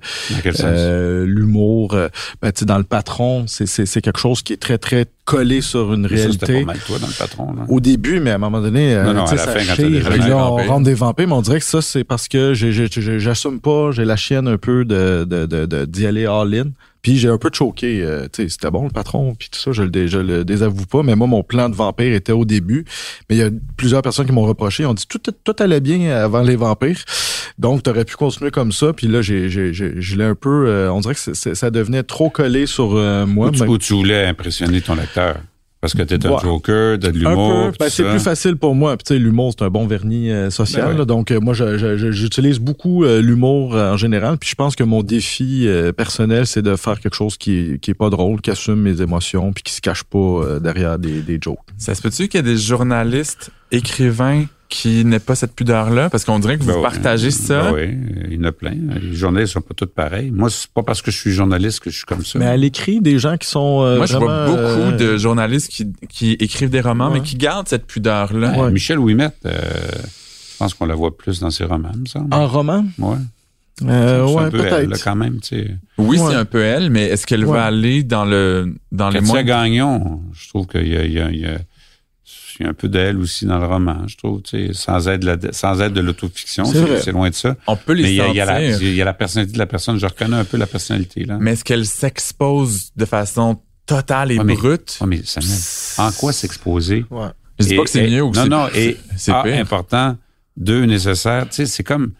[0.64, 1.93] euh, l'humour.
[1.93, 2.10] euh,
[2.41, 5.06] ben, tu sais, dans le patron, c'est c'est c'est quelque chose qui est très très
[5.26, 6.60] collé sur une Mais ça, réalité.
[6.62, 7.66] pas mal toi dans le patron, là.
[7.70, 9.60] Au début, mais à un moment donné, euh, Non, non, tu sais, à la ça
[9.76, 12.54] fin, chire, là, on rentre des vampires, mais on dirait que ça, c'est parce que
[12.54, 16.70] j'assume pas, j'ai la chienne un peu de de- de- de- d'y aller all-in.
[17.02, 19.72] Puis j'ai un peu choqué, euh, tu sais, c'était bon le patron, puis tout ça,
[19.72, 22.84] je le, je le désavoue pas, mais moi, mon plan de vampire était au début.
[23.30, 26.10] Mais il y a plusieurs personnes qui m'ont reproché, on dit tout, tout allait bien
[26.12, 27.00] avant les vampires,
[27.58, 28.91] donc tu aurais pu continuer comme ça.
[28.93, 32.04] Puis là, j'ai, j'ai, j'ai- je l'ai un peu, euh, on dirait que ça devenait
[32.04, 33.47] trop collé sur euh, moi.
[33.47, 35.38] Ou tu, ou tu voulais impressionner ton lecteur.
[35.82, 36.38] Parce que t'es un Ouais.
[36.43, 37.71] joker, t'as de Un l'humour.
[37.71, 37.77] peu.
[37.80, 38.97] Ben, c'est plus facile pour moi.
[38.97, 40.84] Puis, tu sais, l'humour, c'est un bon vernis euh, social.
[40.88, 40.97] Ben ouais.
[40.97, 41.05] là.
[41.05, 44.38] donc, euh, moi, j'utilise beaucoup euh, l'humour euh, en général.
[44.38, 47.80] Puis, je pense que mon défi euh, personnel, c'est de faire quelque chose qui est,
[47.80, 50.99] qui est pas drôle, qui assume mes émotions, puis qui se cache pas euh, derrière
[50.99, 51.59] des, des jokes.
[51.77, 56.09] Ça se peut-tu qu'il y ait des journalistes, écrivains qui n'aient pas cette pudeur-là?
[56.11, 57.72] Parce qu'on dirait que vous Ben, partagez ça.
[57.72, 57.97] ben oui,
[58.30, 58.72] il y en a plein.
[59.01, 60.30] Les journalistes sont pas tous pareils.
[60.32, 62.38] Moi, c'est pas parce que je suis journaliste que je suis comme ça.
[62.39, 65.17] Mais à l'écrit, des gens qui sont euh, Moi, je vois vraiment, beaucoup euh, de
[65.17, 67.20] journalistes qui, qui écrivent des romans, Ouais.
[67.20, 68.51] mais qui gardent cette pudeur-là.
[68.51, 68.72] Ouais, Ouais.
[68.72, 72.32] Michel Ouimet, euh, je pense qu'on la voit plus dans ses romans, me semble.
[72.34, 72.86] En roman?
[73.82, 75.67] Euh, c'est ouais, un peu elle, là, quand même, tu sais.
[75.97, 76.30] Oui, Ouais.
[76.32, 77.53] c'est un peu elle, mais est-ce qu'elle Ouais.
[77.57, 81.20] va aller dans le dans les mois Gagnon, je trouve qu'il y a, il y
[81.20, 81.59] a- il y a-
[82.60, 85.07] il y a un peu d'elle aussi dans le roman, je trouve, tu sais, sans
[85.07, 87.55] aide, la- sans aide de l'autofiction, C'est loin de ça.
[87.68, 88.36] On peut les Mais il y, a, il sentir.
[88.36, 90.57] y a la, il y a la personnalité de la personne, je reconnais un peu
[90.57, 91.38] la personnalité, là.
[91.39, 94.97] Mais est-ce qu'elle s'expose de façon totale et Ouais, mais- brute?
[95.01, 95.57] Ouais, mais Samuel,
[95.97, 97.05] en quoi s'exposer?
[97.10, 97.28] Ouais.
[97.60, 99.43] Je dis Et- pas que c'est mieux ou que Non, c'est non, et c'est A,
[99.43, 99.57] pire.
[99.60, 100.18] important,
[100.57, 101.47] deux, nécessaire.
[101.49, 102.12] Tu sais, c'est comme...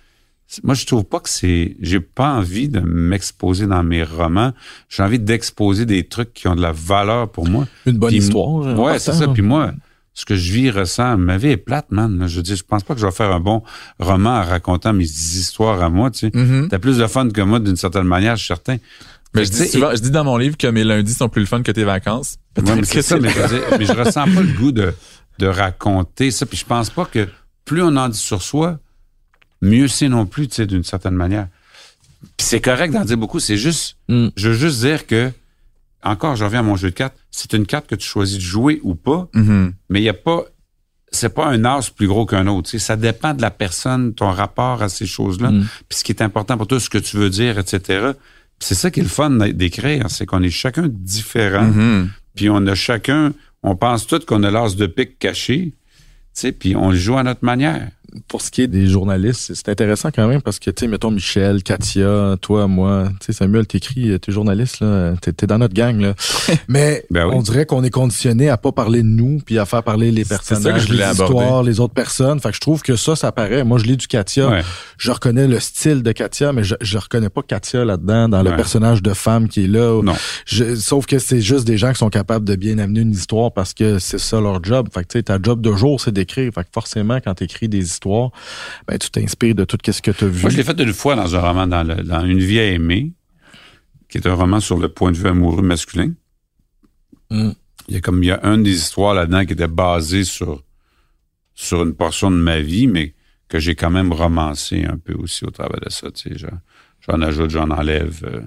[0.64, 1.76] Moi, je trouve pas que c'est...
[1.80, 4.52] J'ai pas envie de m'exposer dans mes romans.
[4.90, 7.68] J'ai envie d'exposer des trucs qui ont de la valeur pour moi.
[7.86, 8.48] Une bonne Puis- histoire.
[8.66, 9.28] en Ouais, c'est ça.
[9.28, 9.74] Puis moi,
[10.20, 12.28] ce que je vis, ressens, ma vie est plate, man.
[12.28, 13.64] Je dis, je pense pas que je vais faire un bon
[14.00, 16.32] roman en racontant mes histoires à moi, tu sais.
[16.34, 16.68] Mhm.
[16.70, 18.78] T'as plus de fun que moi d'une certaine manière, je suis certain.
[19.34, 21.46] Mais je dis souvent, je dis dans mon livre que mes lundis sont plus le
[21.46, 22.36] fun que tes vacances.
[22.58, 24.94] Ouais, mais que c'est ça, mais je, mais ressens pas le goût de,
[25.38, 26.46] de raconter ça.
[26.46, 27.28] Puis je pense pas que
[27.64, 28.78] plus on en dit sur soi,
[29.62, 31.48] mieux c'est non plus, tu sais, d'une certaine manière.
[32.36, 33.40] Puis c'est correct d'en dire beaucoup.
[33.40, 34.30] C'est juste, Mm.
[34.36, 35.32] je veux juste dire que,
[36.04, 37.16] encore, je reviens à mon jeu de cartes.
[37.32, 39.74] C'est une carte que tu choisis de jouer ou pas, Mhm.
[39.90, 40.44] mais il y a pas,
[41.12, 42.70] c'est pas un as plus gros qu'un autre.
[42.78, 45.68] Ça dépend de la personne, ton rapport à ces choses-là, Mm.
[45.90, 48.12] puis ce qui est important pour toi, ce que tu veux dire, etc.
[48.60, 51.64] C'est ça qui est le fun d'écrire, c'est qu'on est chacun différent.
[51.66, 52.10] Mhm.
[52.36, 53.34] Puis on a chacun,
[53.64, 55.74] on pense tous qu'on a l'as de pique caché,
[56.60, 57.90] puis on le joue à notre manière.
[58.28, 61.12] Pour ce qui est des journalistes, c'est- intéressant quand même parce que, tu sais, mettons
[61.12, 65.58] Michel, Katia, toi, moi, tu sais, Samuel, t'écris, euh, t'es journaliste, là, t'es t'es dans
[65.60, 66.14] notre gang, là.
[66.68, 67.34] Mais Ben oui.
[67.36, 70.26] on dirait qu'on est conditionné à pas parler de nous puis à faire parler les
[70.26, 71.34] personnages, les aborder.
[71.36, 72.40] histoires, les autres personnes.
[72.40, 73.64] Fait que je trouve que ça, ça paraît.
[73.64, 74.50] Moi, je lis du Katia.
[74.50, 74.62] Ouais.
[74.98, 78.50] Je reconnais le style de Katia, mais je, je reconnais pas Katia là-dedans, dans le
[78.50, 78.56] Ouais.
[78.56, 80.02] personnage de femme qui est là.
[80.02, 80.16] Non.
[80.46, 83.52] Je- sauf que c'est juste des gens qui sont capables de bien amener une histoire
[83.52, 84.88] parce que c'est ça leur job.
[84.94, 86.52] Fait que tu sais, ta job de jour, c'est d'écrire.
[86.54, 87.99] Fait que forcément, quand tu écris des histoires,
[88.88, 90.42] ben tu t'inspires de tout ce que tu as vu.
[90.42, 92.66] Moi, je l'ai fait une fois dans un roman, dans, le- dans Une vie à
[92.66, 93.12] aimer,
[94.10, 96.14] qui est un roman sur le point de vue amoureux masculin.
[97.30, 97.52] Mm.
[97.88, 100.64] Il y a comme, il y a une des histoires là-dedans qui était basée sur,
[101.56, 103.14] sur une portion de ma vie, mais
[103.48, 106.38] que j'ai quand même romancé un peu aussi au travers de ça, tu sais.
[106.38, 106.60] J'en-
[107.08, 108.42] J'en ajoute, j'en enlève, euh,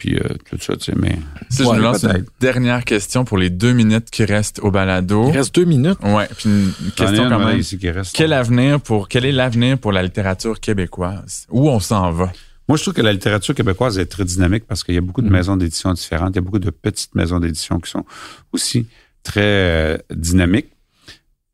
[0.00, 1.16] puis euh, tout ça, tu sais, mais...
[1.50, 5.28] Si je me lance une dernière question pour les deux minutes qui restent au balado.
[5.28, 5.98] Il reste deux minutes.
[6.02, 7.58] Ouais, puis une question quand même.
[7.58, 8.16] ici qui reste.
[8.16, 11.46] Quel avenir pour quel est l'avenir pour la littérature québécoise?
[11.50, 12.32] Où on s'en va?
[12.66, 15.20] Moi, je trouve que la littérature québécoise est très dynamique parce qu'il y a beaucoup
[15.22, 15.32] de Mhm.
[15.32, 16.30] maisons d'édition différentes.
[16.34, 18.04] Il y a beaucoup de petites maisons d'édition qui sont
[18.52, 18.86] aussi
[19.22, 20.70] très euh, dynamiques.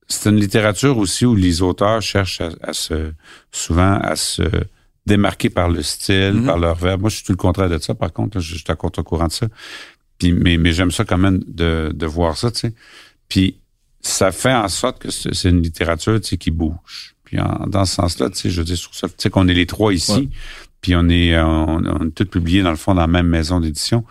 [0.09, 3.13] C'est une littérature aussi où les auteurs cherchent à, à se,
[3.51, 4.43] souvent à se
[5.07, 6.47] démarquer par le style, Mhm.
[6.47, 7.03] par leur verbe.
[7.03, 8.37] Moi, je suis tout le contraire de ça, par contre.
[8.37, 9.47] là, Je, je suis à contre-courant de ça.
[10.19, 12.75] Puis, mais mais j'aime ça quand même de, de voir ça, tu sais.
[13.29, 13.59] Puis,
[14.01, 17.15] ça fait en sorte que c'est une littérature, tu sais, qui bouge.
[17.25, 19.55] Puis, en- dans ce sens-là, tu sais, je dis sur ça, tu sais, qu'on est
[19.55, 20.13] les trois ici.
[20.13, 20.29] Ouais.
[20.81, 23.27] Puis on est, euh, on, on est tous publiés dans le fond dans la même
[23.27, 24.05] maison d'édition.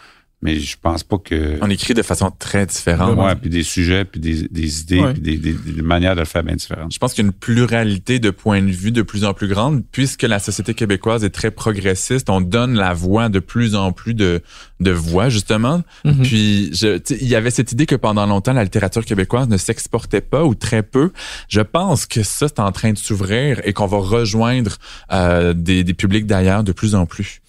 [0.46, 1.58] Mais je pense pas que.
[1.62, 3.18] On écrit de façon très différente.
[3.18, 5.14] Ouais, puis des sujets, puis des, des idées, Ouais.
[5.14, 6.94] puis des, des, des manières de le faire bien différentes.
[6.94, 9.48] Je pense qu'il y a une pluralité de points de vue de plus en plus
[9.48, 12.30] grande, puisque la société québécoise est très progressiste.
[12.30, 14.42] On donne la voix de plus en plus de,
[14.80, 15.82] de voix, justement.
[16.24, 19.48] Puis, je, tu sais, il y avait cette idée que pendant longtemps, la littérature québécoise
[19.50, 21.12] ne s'exportait pas ou très peu.
[21.50, 24.78] Je pense que ça, c'est en train de s'ouvrir et qu'on va rejoindre
[25.12, 27.42] euh, des, des publics d'ailleurs de plus en plus.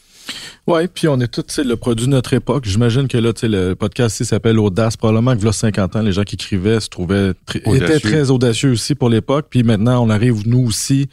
[0.66, 2.64] Ouais, puis on est tous le produit de notre époque.
[2.66, 4.96] J'imagine que là, le podcast ici s'appelle Audace.
[4.96, 8.72] Probablement que là, 50 ans, les gens qui écrivaient se trouvaient très- étaient très audacieux
[8.72, 9.46] aussi pour l'époque.
[9.50, 11.08] Puis maintenant, on arrive nous aussi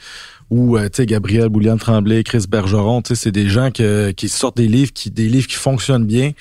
[0.50, 4.92] où euh, Gabriel Bouliane Tremblay, Chris Bergeron, c'est des gens que, qui sortent des livres
[4.94, 6.32] qui des livres qui fonctionnent bien.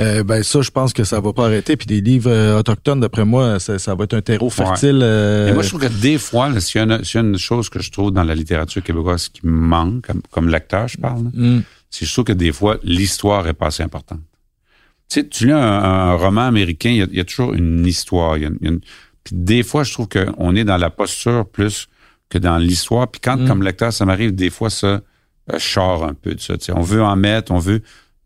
[0.00, 1.76] Euh, ben ça, je pense que ça va pas arrêter.
[1.76, 5.00] Puis des livres euh, autochtones, d'après moi, ça, ça va être un terreau fertile.
[5.02, 7.26] euh, Et moi, je trouve que des fois, s'il y, a une- s'il y a
[7.26, 10.88] une chose que je trouve dans la littérature québécoise qui me manque, comme, comme lecteur,
[10.88, 11.62] je parle, hum,
[11.98, 14.20] c'est trouve que des fois, l'histoire est pas assez importante.
[15.08, 17.52] Tu sais, tu lis un, un roman américain, il y, a, il y a toujours
[17.54, 18.36] une histoire.
[18.36, 18.80] il y a une- il y a une-
[19.22, 21.88] Puis des fois, je trouve qu'on est dans la posture plus
[22.28, 23.08] que dans l'histoire.
[23.10, 23.46] Puis quand, Mm.
[23.48, 25.00] comme lecteur, ça m'arrive des fois, ça
[25.52, 26.56] euh, chore un peu de ça.
[26.56, 27.82] Tu sais, on veut en mettre, on veut...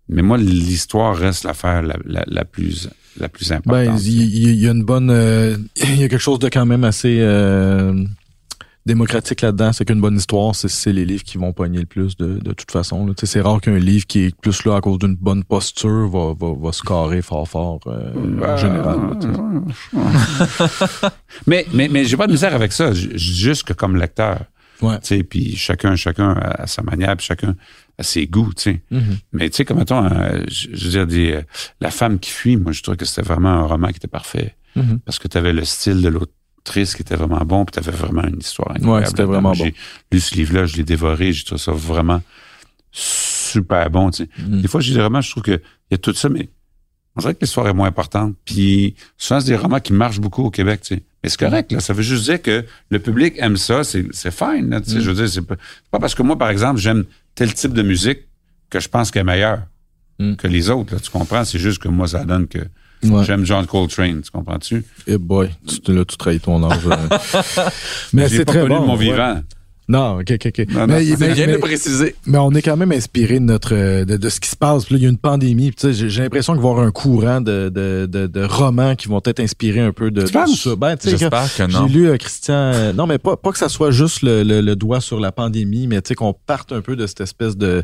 [0.09, 2.89] Mais moi, l'histoire reste l'affaire la, la, la plus
[3.19, 3.85] la plus importante.
[3.87, 6.49] Ben, il il- il y, a une bonne, euh, il y a quelque chose de
[6.49, 7.93] quand même assez euh,
[8.89, 9.73] démocratique là-dedans.
[9.73, 12.71] C'est qu'une bonne histoire, c'est- les livres qui vont pogner le plus de, de toute
[12.73, 13.07] façon.
[13.23, 16.55] C'est rare qu'un livre qui est plus là à cause d'une bonne posture va, va,
[16.61, 18.11] va se carrer fort fort euh,
[18.43, 18.99] en général.
[19.93, 21.11] là,
[21.47, 22.93] mais mais, mais j'ai pas de misère avec ça.
[22.93, 24.41] Juste que comme lecteur,
[24.81, 24.99] Ouais.
[25.29, 27.57] puis chacun, chacun à, sa manière, puis chacun
[27.99, 28.53] à ses goûts.
[28.93, 29.03] Mhm.
[29.33, 31.43] Mais tu sais, comme mettons, euh, je, veux dire, des, euh,
[31.81, 34.55] La femme qui fuit, moi, je trouvais que c'était vraiment un roman qui était parfait.
[34.77, 35.01] Mhm.
[35.05, 36.09] Parce que tu avais le style de
[36.73, 39.05] qui était vraiment bon, puis tu avais vraiment une histoire incroyable.
[39.05, 39.75] Ouais, c'était vraiment J'ai
[40.13, 42.23] lu ce livre-là, je l'ai dévoré, j'ai trouvé ça vraiment
[42.91, 44.31] super bon, tu sais.
[44.43, 44.63] Mhm.
[44.63, 45.61] Des fois, je dis vraiment, je trouve qu'il
[45.91, 46.49] y a tout ça, mais
[47.17, 48.35] on dirait que l'histoire est moins importante.
[48.45, 51.03] Puis souvent, c'est des romans qui marchent beaucoup au Québec, tu sais.
[51.23, 51.81] Mais c'est correct, là.
[51.81, 55.01] Ça veut juste dire que le public aime ça, c'est, fine, là, tu sais.
[55.01, 57.05] Je veux dire, c'est pas, parce que moi, par exemple, j'aime
[57.35, 58.21] tel type de musique
[58.71, 59.63] que je pense qu'elle est meilleure
[60.19, 60.35] Mm.
[60.35, 61.01] que les autres, là.
[61.01, 61.45] Tu comprends?
[61.45, 62.59] C'est juste que moi, ça donne que
[63.05, 63.25] Ouais.
[63.25, 64.85] j'aime John Coltrane, tu comprends-tu?
[65.07, 65.51] Eh boy,
[65.85, 66.81] tu, là, tu trahis ton âge.
[66.87, 67.19] euh.
[68.13, 68.81] mais c'est pas très connu bon.
[68.83, 69.43] de mon ouais.
[69.89, 70.67] Non, ok, ok, ok.
[70.69, 72.15] Non, non, mais, C'est mais- bien de mais- le préciser.
[72.27, 73.75] Mais on est quand même inspiré de notre
[74.05, 74.85] de, de ce qui se passe.
[74.85, 75.69] Puis là, il y a une pandémie.
[75.71, 78.27] Puis tu sais, J'ai j'ai l'impression qu'il va y avoir un courant de, de, de,
[78.27, 80.61] de romans qui vont être inspirés un peu de, de penses?
[80.63, 80.77] ça.
[80.77, 81.87] Ben, tu sais, J'espère que non.
[81.89, 82.55] J'ai lu euh, Christian.
[82.55, 85.33] euh, non, mais pas, pas que ça soit juste le, le, le doigt sur la
[85.33, 87.83] pandémie, mais tu sais qu'on parte un peu de cette espèce de,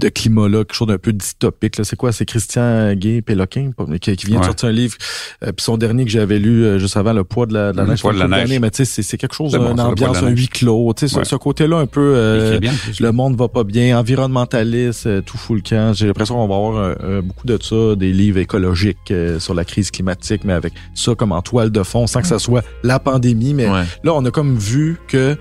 [0.00, 1.78] de climat-là, quelque chose d'un peu dystopique.
[1.78, 1.84] là.
[1.84, 2.10] C'est quoi?
[2.10, 3.70] C'est Christian Gay Péloquin
[4.00, 4.96] qui, qui vient de sortir un livre.
[5.44, 7.76] Euh, puis son dernier que j'avais lu euh, juste avant, Le poids de la, de
[7.76, 8.00] la Le neige.
[8.00, 8.58] poids de la neige.
[8.58, 10.92] Mais tu sais, c'est- c'est quelque chose, C'est bon, une de ambiance, un huis clos.
[10.96, 12.12] Tu sais, ce- côté-là un peu.
[12.16, 15.92] euh, bien, le monde va pas bien, environnementaliste, euh, tout fout le camp.
[15.94, 19.64] J'ai l'impression qu'on va avoir euh, beaucoup de ça, des livres écologiques euh, sur la
[19.64, 22.98] crise climatique, mais avec ça comme en toile de fond, sans que ça soit la
[22.98, 23.54] pandémie.
[23.54, 23.84] Mais Ouais.
[24.04, 25.36] là, on a comme vu que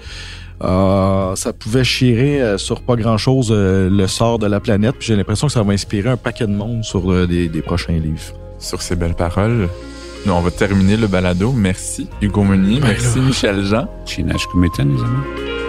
[0.64, 4.96] euh, ça pouvait chirer euh, sur pas grand-chose euh, le sort de la planète.
[5.00, 7.62] Puis j'ai l'impression que ça va inspirer un paquet de monde sur euh, des, des
[7.62, 8.34] prochains livres.
[8.58, 9.68] Sur ces belles paroles,
[10.26, 11.52] nous, on va terminer le balado.
[11.52, 13.20] Merci Hugo Meunier, merci.
[13.20, 13.88] Michel Jean.
[14.06, 15.65] Chinach Kumetan, les amis.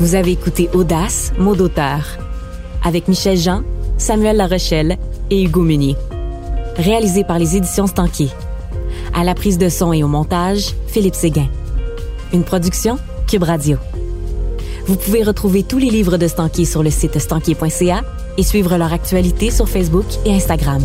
[0.00, 2.18] Vous avez écouté Audace, mot d'auteur,
[2.84, 3.62] avec Michel Jean,
[3.96, 4.96] Samuel Larochelle
[5.28, 5.96] et Hugo Meunier.
[6.76, 8.28] Réalisé par les éditions Stanquier.
[9.12, 11.48] À la prise de son et au montage, Philippe Séguin.
[12.32, 13.76] Une production, Cube Radio.
[14.86, 18.02] Vous pouvez retrouver tous les livres de Stanquier sur le site stanquier.ca
[18.36, 20.82] et suivre leur actualité sur Facebook et Instagram.